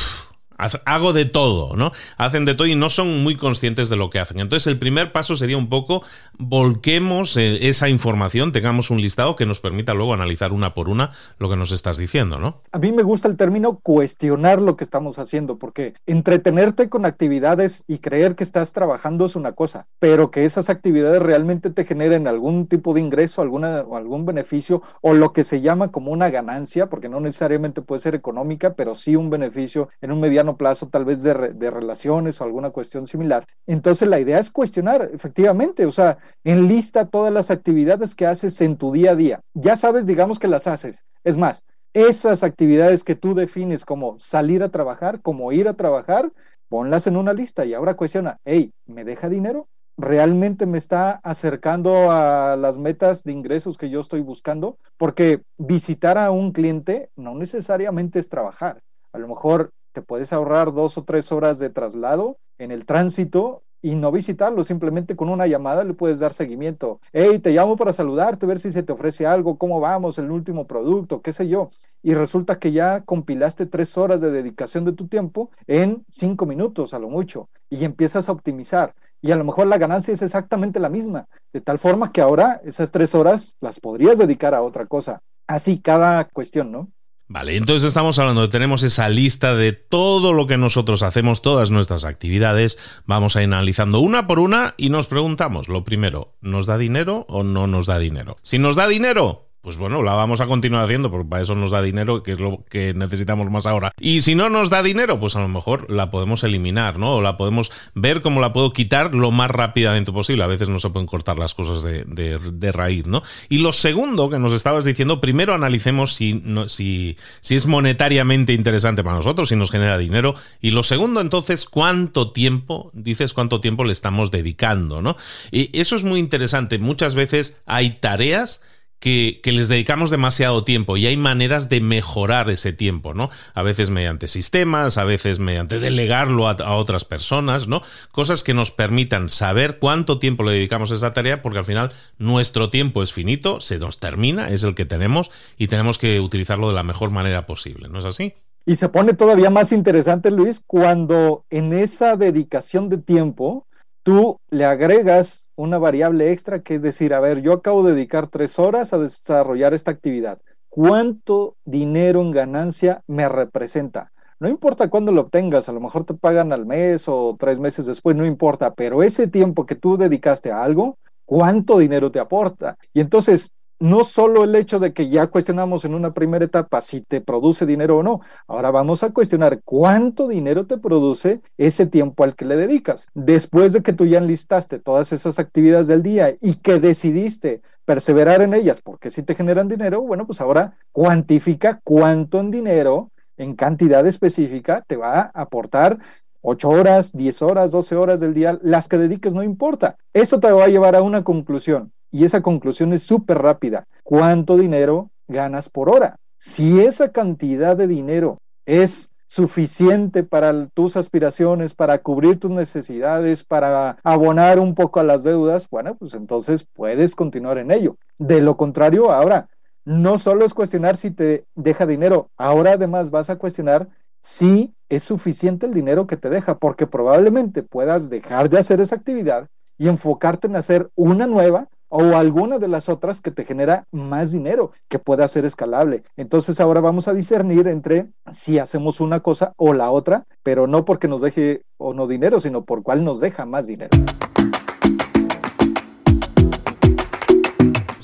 hago 0.58 1.12
de 1.12 1.24
todo, 1.24 1.76
¿no? 1.76 1.92
Hacen 2.16 2.44
de 2.44 2.54
todo 2.54 2.66
y 2.66 2.74
no 2.74 2.90
son 2.90 3.22
muy 3.22 3.36
conscientes 3.36 3.88
de 3.88 3.96
lo 3.96 4.10
que 4.10 4.18
hacen. 4.18 4.40
Entonces, 4.40 4.66
el 4.66 4.78
primer 4.78 5.12
paso 5.12 5.36
sería 5.36 5.56
un 5.56 5.68
poco 5.68 6.02
volquemos 6.38 7.36
eh, 7.36 7.68
esa 7.68 7.88
información, 7.88 8.52
tengamos 8.52 8.90
un 8.90 9.00
listado 9.00 9.36
que 9.36 9.46
nos 9.46 9.60
permita 9.60 9.94
luego 9.94 10.14
analizar 10.14 10.52
una 10.52 10.74
por 10.74 10.88
una 10.88 11.12
lo 11.38 11.48
que 11.48 11.56
nos 11.56 11.72
estás 11.72 11.96
diciendo, 11.96 12.38
¿no? 12.38 12.62
A 12.72 12.78
mí 12.78 12.92
me 12.92 13.02
gusta 13.02 13.28
el 13.28 13.36
término 13.36 13.78
cuestionar 13.78 14.60
lo 14.60 14.76
que 14.76 14.84
estamos 14.84 15.18
haciendo, 15.18 15.58
porque 15.58 15.94
entretenerte 16.06 16.88
con 16.88 17.06
actividades 17.06 17.84
y 17.86 17.98
creer 17.98 18.34
que 18.34 18.44
estás 18.44 18.72
trabajando 18.72 19.26
es 19.26 19.36
una 19.36 19.52
cosa, 19.52 19.86
pero 19.98 20.30
que 20.30 20.44
esas 20.44 20.70
actividades 20.70 21.22
realmente 21.22 21.70
te 21.70 21.84
generen 21.84 22.26
algún 22.26 22.66
tipo 22.66 22.94
de 22.94 23.00
ingreso, 23.00 23.42
alguna, 23.42 23.82
o 23.82 23.96
algún 23.96 24.26
beneficio, 24.26 24.82
o 25.00 25.14
lo 25.14 25.32
que 25.32 25.44
se 25.44 25.60
llama 25.60 25.88
como 25.92 26.10
una 26.10 26.30
ganancia, 26.30 26.88
porque 26.88 27.08
no 27.08 27.20
necesariamente 27.20 27.82
puede 27.82 28.00
ser 28.00 28.14
económica, 28.14 28.74
pero 28.74 28.94
sí 28.94 29.16
un 29.16 29.30
beneficio 29.30 29.88
en 30.00 30.12
un 30.12 30.20
mediano 30.20 30.47
plazo 30.56 30.88
tal 30.88 31.04
vez 31.04 31.22
de, 31.22 31.34
relaciones 31.34 32.40
o 32.40 32.44
alguna 32.44 32.70
cuestión 32.70 33.06
similar. 33.06 33.44
Entonces 33.66 34.08
la 34.08 34.20
idea 34.20 34.38
es 34.38 34.50
cuestionar, 34.50 35.10
efectivamente, 35.12 35.86
o 35.86 35.92
sea, 35.92 36.18
enlista 36.44 37.06
todas 37.06 37.32
las 37.32 37.50
actividades 37.50 38.14
que 38.14 38.26
haces 38.26 38.60
en 38.60 38.76
tu 38.76 38.92
día 38.92 39.12
a 39.12 39.16
día. 39.16 39.40
Ya 39.54 39.76
sabes, 39.76 40.06
digamos 40.06 40.38
que 40.38 40.48
las 40.48 40.66
haces. 40.66 41.06
Es 41.24 41.36
más, 41.36 41.64
Esas 41.94 42.42
actividades 42.44 43.02
que 43.02 43.14
tú 43.14 43.34
defines 43.34 43.84
como 43.84 44.18
salir 44.18 44.62
a 44.62 44.68
trabajar, 44.68 45.22
como 45.22 45.52
ir 45.52 45.68
a 45.68 45.74
trabajar, 45.74 46.30
ponlas 46.68 47.06
en 47.06 47.16
una 47.16 47.32
lista 47.32 47.64
y 47.64 47.74
ahora 47.74 47.94
cuestiona, 47.94 48.36
hey, 48.44 48.72
¿me 48.86 49.04
deja 49.04 49.28
dinero? 49.28 49.68
¿Realmente 49.96 50.66
me 50.66 50.78
está 50.78 51.18
acercando 51.24 52.12
a 52.12 52.56
las 52.56 52.78
metas 52.78 53.24
de 53.24 53.32
ingresos 53.32 53.76
que 53.76 53.90
yo 53.90 54.00
estoy 54.00 54.20
buscando? 54.20 54.78
Porque 54.96 55.42
visitar 55.56 56.18
a 56.18 56.30
un 56.30 56.52
cliente 56.52 57.10
no 57.16 57.34
necesariamente 57.34 58.20
es 58.20 58.28
trabajar. 58.28 58.80
A 59.12 59.18
lo 59.18 59.26
mejor 59.26 59.72
te 59.98 60.02
puedes 60.02 60.32
ahorrar 60.32 60.72
dos 60.72 60.96
o 60.96 61.02
tres 61.02 61.32
horas 61.32 61.58
de 61.58 61.70
traslado 61.70 62.38
en 62.58 62.70
el 62.70 62.86
tránsito 62.86 63.64
y 63.82 63.96
no 63.96 64.12
visitarlo, 64.12 64.62
simplemente 64.62 65.16
con 65.16 65.28
una 65.28 65.48
llamada 65.48 65.82
le 65.82 65.92
puedes 65.92 66.20
dar 66.20 66.32
seguimiento. 66.32 67.00
Hey, 67.12 67.40
te 67.40 67.50
llamo 67.50 67.74
para 67.74 67.92
saludarte, 67.92 68.46
ver 68.46 68.60
si 68.60 68.70
se 68.70 68.84
te 68.84 68.92
ofrece 68.92 69.26
algo, 69.26 69.58
cómo 69.58 69.80
vamos, 69.80 70.18
el 70.18 70.30
último 70.30 70.68
producto, 70.68 71.20
qué 71.20 71.32
sé 71.32 71.48
yo. 71.48 71.70
Y 72.00 72.14
resulta 72.14 72.60
que 72.60 72.70
ya 72.70 73.00
compilaste 73.00 73.66
tres 73.66 73.98
horas 73.98 74.20
de 74.20 74.30
dedicación 74.30 74.84
de 74.84 74.92
tu 74.92 75.08
tiempo 75.08 75.50
en 75.66 76.04
cinco 76.12 76.46
minutos 76.46 76.94
a 76.94 77.00
lo 77.00 77.08
mucho 77.08 77.48
y 77.68 77.84
empiezas 77.84 78.28
a 78.28 78.32
optimizar. 78.32 78.94
Y 79.20 79.32
a 79.32 79.36
lo 79.36 79.42
mejor 79.42 79.66
la 79.66 79.78
ganancia 79.78 80.14
es 80.14 80.22
exactamente 80.22 80.78
la 80.78 80.90
misma, 80.90 81.26
de 81.52 81.60
tal 81.60 81.80
forma 81.80 82.12
que 82.12 82.20
ahora 82.20 82.60
esas 82.64 82.92
tres 82.92 83.16
horas 83.16 83.56
las 83.60 83.80
podrías 83.80 84.18
dedicar 84.18 84.54
a 84.54 84.62
otra 84.62 84.86
cosa. 84.86 85.22
Así 85.48 85.80
cada 85.80 86.24
cuestión, 86.28 86.70
¿no? 86.70 86.88
Vale, 87.30 87.56
entonces 87.56 87.86
estamos 87.86 88.18
hablando 88.18 88.40
de 88.40 88.48
tenemos 88.48 88.82
esa 88.82 89.10
lista 89.10 89.54
de 89.54 89.74
todo 89.74 90.32
lo 90.32 90.46
que 90.46 90.56
nosotros 90.56 91.02
hacemos, 91.02 91.42
todas 91.42 91.70
nuestras 91.70 92.04
actividades, 92.04 92.78
vamos 93.04 93.36
a 93.36 93.42
ir 93.42 93.48
analizando 93.48 94.00
una 94.00 94.26
por 94.26 94.38
una 94.38 94.72
y 94.78 94.88
nos 94.88 95.08
preguntamos, 95.08 95.68
lo 95.68 95.84
primero, 95.84 96.32
¿nos 96.40 96.64
da 96.64 96.78
dinero 96.78 97.26
o 97.28 97.42
no 97.42 97.66
nos 97.66 97.84
da 97.84 97.98
dinero? 97.98 98.38
Si 98.40 98.58
nos 98.58 98.76
da 98.76 98.88
dinero, 98.88 99.47
pues 99.68 99.76
bueno, 99.76 100.02
la 100.02 100.14
vamos 100.14 100.40
a 100.40 100.46
continuar 100.46 100.82
haciendo 100.82 101.10
porque 101.10 101.28
para 101.28 101.42
eso 101.42 101.54
nos 101.54 101.70
da 101.70 101.82
dinero, 101.82 102.22
que 102.22 102.32
es 102.32 102.40
lo 102.40 102.64
que 102.70 102.94
necesitamos 102.94 103.50
más 103.50 103.66
ahora. 103.66 103.92
Y 104.00 104.22
si 104.22 104.34
no 104.34 104.48
nos 104.48 104.70
da 104.70 104.82
dinero, 104.82 105.20
pues 105.20 105.36
a 105.36 105.40
lo 105.40 105.48
mejor 105.48 105.90
la 105.90 106.10
podemos 106.10 106.42
eliminar, 106.42 106.98
¿no? 106.98 107.16
O 107.16 107.20
la 107.20 107.36
podemos 107.36 107.70
ver 107.94 108.22
cómo 108.22 108.40
la 108.40 108.54
puedo 108.54 108.72
quitar 108.72 109.14
lo 109.14 109.30
más 109.30 109.50
rápidamente 109.50 110.10
posible. 110.10 110.42
A 110.42 110.46
veces 110.46 110.70
no 110.70 110.78
se 110.78 110.88
pueden 110.88 111.06
cortar 111.06 111.38
las 111.38 111.52
cosas 111.52 111.82
de, 111.82 112.72
raíz, 112.72 113.06
¿no? 113.08 113.22
Y 113.50 113.58
lo 113.58 113.74
segundo 113.74 114.30
que 114.30 114.38
nos 114.38 114.54
estabas 114.54 114.86
diciendo, 114.86 115.20
primero 115.20 115.52
analicemos 115.52 116.14
si, 116.14 116.42
si, 116.68 117.18
si 117.42 117.54
es 117.54 117.66
monetariamente 117.66 118.54
interesante 118.54 119.04
para 119.04 119.16
nosotros, 119.16 119.50
si 119.50 119.56
nos 119.56 119.70
genera 119.70 119.98
dinero. 119.98 120.34
Y 120.62 120.70
lo 120.70 120.82
segundo, 120.82 121.20
entonces, 121.20 121.66
cuánto 121.66 122.30
tiempo, 122.32 122.90
dices 122.94 123.34
cuánto 123.34 123.60
tiempo 123.60 123.84
le 123.84 123.92
estamos 123.92 124.30
dedicando, 124.30 125.02
¿no? 125.02 125.18
Y 125.50 125.78
eso 125.78 125.94
es 125.94 126.04
muy 126.04 126.20
interesante. 126.20 126.78
Muchas 126.78 127.14
veces 127.14 127.60
hay 127.66 127.98
tareas 128.00 128.62
que, 129.00 129.40
les 129.44 129.68
dedicamos 129.68 130.10
demasiado 130.10 130.64
tiempo 130.64 130.96
y 130.96 131.06
hay 131.06 131.16
maneras 131.16 131.68
de 131.68 131.80
mejorar 131.80 132.50
ese 132.50 132.72
tiempo, 132.72 133.14
¿no? 133.14 133.30
A 133.54 133.62
veces 133.62 133.90
mediante 133.90 134.28
sistemas, 134.28 134.98
a 134.98 135.04
veces 135.04 135.38
mediante 135.38 135.78
delegarlo 135.78 136.48
a, 136.48 136.76
otras 136.76 137.04
personas, 137.04 137.68
¿no? 137.68 137.82
Cosas 138.10 138.42
que 138.42 138.54
nos 138.54 138.70
permitan 138.70 139.30
saber 139.30 139.78
cuánto 139.78 140.18
tiempo 140.18 140.44
le 140.44 140.52
dedicamos 140.52 140.90
a 140.90 140.94
esa 140.94 141.12
tarea, 141.12 141.42
porque 141.42 141.58
al 141.58 141.64
final 141.64 141.92
nuestro 142.18 142.70
tiempo 142.70 143.02
es 143.02 143.12
finito, 143.12 143.60
se 143.60 143.78
nos 143.78 143.98
termina, 143.98 144.48
es 144.50 144.64
el 144.64 144.74
que 144.74 144.84
tenemos 144.84 145.30
y 145.56 145.68
tenemos 145.68 145.98
que 145.98 146.20
utilizarlo 146.20 146.68
de 146.68 146.74
la 146.74 146.82
mejor 146.82 147.10
manera 147.10 147.46
posible, 147.46 147.88
¿no 147.88 148.00
es 148.00 148.04
así? 148.04 148.34
Y 148.66 148.76
se 148.76 148.90
pone 148.90 149.14
todavía 149.14 149.48
más 149.48 149.72
interesante, 149.72 150.30
Luis, 150.30 150.60
cuando 150.60 151.46
en 151.48 151.72
esa 151.72 152.16
dedicación 152.16 152.90
de 152.90 152.98
tiempo 152.98 153.67
tú 154.08 154.40
le 154.48 154.64
agregas 154.64 155.50
una 155.54 155.76
variable 155.76 156.32
extra 156.32 156.62
que 156.62 156.76
es 156.76 156.80
decir, 156.80 157.12
a 157.12 157.20
ver, 157.20 157.42
yo 157.42 157.52
acabo 157.52 157.82
de 157.82 157.92
dedicar 157.92 158.28
tres 158.28 158.58
horas 158.58 158.94
a 158.94 158.98
desarrollar 158.98 159.74
esta 159.74 159.90
actividad. 159.90 160.38
¿Cuánto 160.70 161.56
dinero 161.66 162.22
en 162.22 162.30
ganancia 162.30 163.02
me 163.06 163.28
representa? 163.28 164.10
No 164.40 164.48
importa 164.48 164.88
cuándo 164.88 165.12
lo 165.12 165.20
obtengas, 165.20 165.68
a 165.68 165.72
lo 165.72 165.80
mejor 165.80 166.06
te 166.06 166.14
pagan 166.14 166.54
al 166.54 166.64
mes 166.64 167.06
o 167.06 167.36
tres 167.38 167.58
meses 167.58 167.84
después, 167.84 168.16
no 168.16 168.24
importa, 168.24 168.72
pero 168.72 169.02
ese 169.02 169.26
tiempo 169.26 169.66
que 169.66 169.74
tú 169.74 169.98
dedicaste 169.98 170.52
a 170.52 170.64
algo, 170.64 170.96
¿cuánto 171.26 171.76
dinero 171.76 172.10
te 172.10 172.18
aporta? 172.18 172.78
Y 172.94 173.00
entonces 173.00 173.50
no 173.80 174.04
solo 174.04 174.44
el 174.44 174.54
hecho 174.54 174.78
de 174.78 174.92
que 174.92 175.08
ya 175.08 175.28
cuestionamos 175.28 175.84
en 175.84 175.94
una 175.94 176.12
primera 176.12 176.44
etapa 176.44 176.80
si 176.80 177.00
te 177.00 177.20
produce 177.20 177.66
dinero 177.66 177.98
o 177.98 178.02
no, 178.02 178.20
ahora 178.46 178.70
vamos 178.70 179.02
a 179.02 179.10
cuestionar 179.10 179.62
cuánto 179.64 180.28
dinero 180.28 180.66
te 180.66 180.78
produce 180.78 181.40
ese 181.56 181.86
tiempo 181.86 182.24
al 182.24 182.34
que 182.34 182.44
le 182.44 182.56
dedicas. 182.56 183.08
Después 183.14 183.72
de 183.72 183.82
que 183.82 183.92
tú 183.92 184.06
ya 184.06 184.18
enlistaste 184.18 184.78
todas 184.78 185.12
esas 185.12 185.38
actividades 185.38 185.86
del 185.86 186.02
día 186.02 186.34
y 186.40 186.54
que 186.56 186.80
decidiste 186.80 187.62
perseverar 187.84 188.42
en 188.42 188.54
ellas 188.54 188.80
porque 188.80 189.10
si 189.10 189.22
te 189.22 189.34
generan 189.34 189.68
dinero, 189.68 190.02
bueno, 190.02 190.26
pues 190.26 190.40
ahora 190.40 190.76
cuantifica 190.92 191.80
cuánto 191.84 192.40
en 192.40 192.50
dinero, 192.50 193.10
en 193.36 193.54
cantidad 193.54 194.06
específica, 194.06 194.82
te 194.86 194.96
va 194.96 195.20
a 195.20 195.30
aportar 195.34 195.98
8 196.40 196.68
horas, 196.68 197.12
10 197.12 197.42
horas, 197.42 197.70
12 197.70 197.96
horas 197.96 198.20
del 198.20 198.34
día, 198.34 198.58
las 198.62 198.88
que 198.88 198.98
dediques 198.98 199.34
no 199.34 199.42
importa. 199.42 199.96
Esto 200.12 200.40
te 200.40 200.50
va 200.50 200.64
a 200.64 200.68
llevar 200.68 200.96
a 200.96 201.02
una 201.02 201.22
conclusión 201.24 201.92
y 202.10 202.24
esa 202.24 202.42
conclusión 202.42 202.92
es 202.92 203.02
súper 203.02 203.38
rápida. 203.38 203.86
¿Cuánto 204.02 204.56
dinero 204.56 205.10
ganas 205.26 205.68
por 205.68 205.90
hora? 205.90 206.16
Si 206.36 206.80
esa 206.80 207.12
cantidad 207.12 207.76
de 207.76 207.86
dinero 207.86 208.38
es 208.66 209.10
suficiente 209.26 210.24
para 210.24 210.68
tus 210.68 210.96
aspiraciones, 210.96 211.74
para 211.74 211.98
cubrir 211.98 212.40
tus 212.40 212.50
necesidades, 212.50 213.44
para 213.44 213.98
abonar 214.02 214.58
un 214.58 214.74
poco 214.74 215.00
a 215.00 215.04
las 215.04 215.22
deudas, 215.22 215.68
bueno, 215.70 215.94
pues 215.96 216.14
entonces 216.14 216.66
puedes 216.72 217.14
continuar 217.14 217.58
en 217.58 217.70
ello. 217.70 217.96
De 218.16 218.40
lo 218.40 218.56
contrario, 218.56 219.12
ahora, 219.12 219.48
no 219.84 220.18
solo 220.18 220.44
es 220.44 220.54
cuestionar 220.54 220.96
si 220.96 221.10
te 221.10 221.44
deja 221.54 221.86
dinero, 221.86 222.30
ahora 222.36 222.72
además 222.72 223.10
vas 223.10 223.30
a 223.30 223.36
cuestionar 223.36 223.88
si 224.22 224.74
es 224.88 225.04
suficiente 225.04 225.66
el 225.66 225.74
dinero 225.74 226.06
que 226.06 226.16
te 226.16 226.30
deja, 226.30 226.58
porque 226.58 226.86
probablemente 226.86 227.62
puedas 227.62 228.08
dejar 228.08 228.48
de 228.48 228.58
hacer 228.58 228.80
esa 228.80 228.96
actividad 228.96 229.48
y 229.76 229.88
enfocarte 229.88 230.46
en 230.46 230.56
hacer 230.56 230.90
una 230.94 231.26
nueva 231.26 231.68
o 231.88 232.16
alguna 232.16 232.58
de 232.58 232.68
las 232.68 232.88
otras 232.88 233.20
que 233.20 233.30
te 233.30 233.44
genera 233.44 233.86
más 233.90 234.32
dinero 234.32 234.72
que 234.88 234.98
pueda 234.98 235.26
ser 235.28 235.44
escalable. 235.44 236.02
Entonces 236.16 236.60
ahora 236.60 236.80
vamos 236.80 237.08
a 237.08 237.14
discernir 237.14 237.68
entre 237.68 238.08
si 238.30 238.58
hacemos 238.58 239.00
una 239.00 239.20
cosa 239.20 239.52
o 239.56 239.72
la 239.72 239.90
otra, 239.90 240.26
pero 240.42 240.66
no 240.66 240.84
porque 240.84 241.08
nos 241.08 241.20
deje 241.20 241.62
o 241.76 241.94
no 241.94 242.06
dinero, 242.06 242.40
sino 242.40 242.64
por 242.64 242.82
cuál 242.82 243.04
nos 243.04 243.20
deja 243.20 243.46
más 243.46 243.66
dinero. 243.66 243.90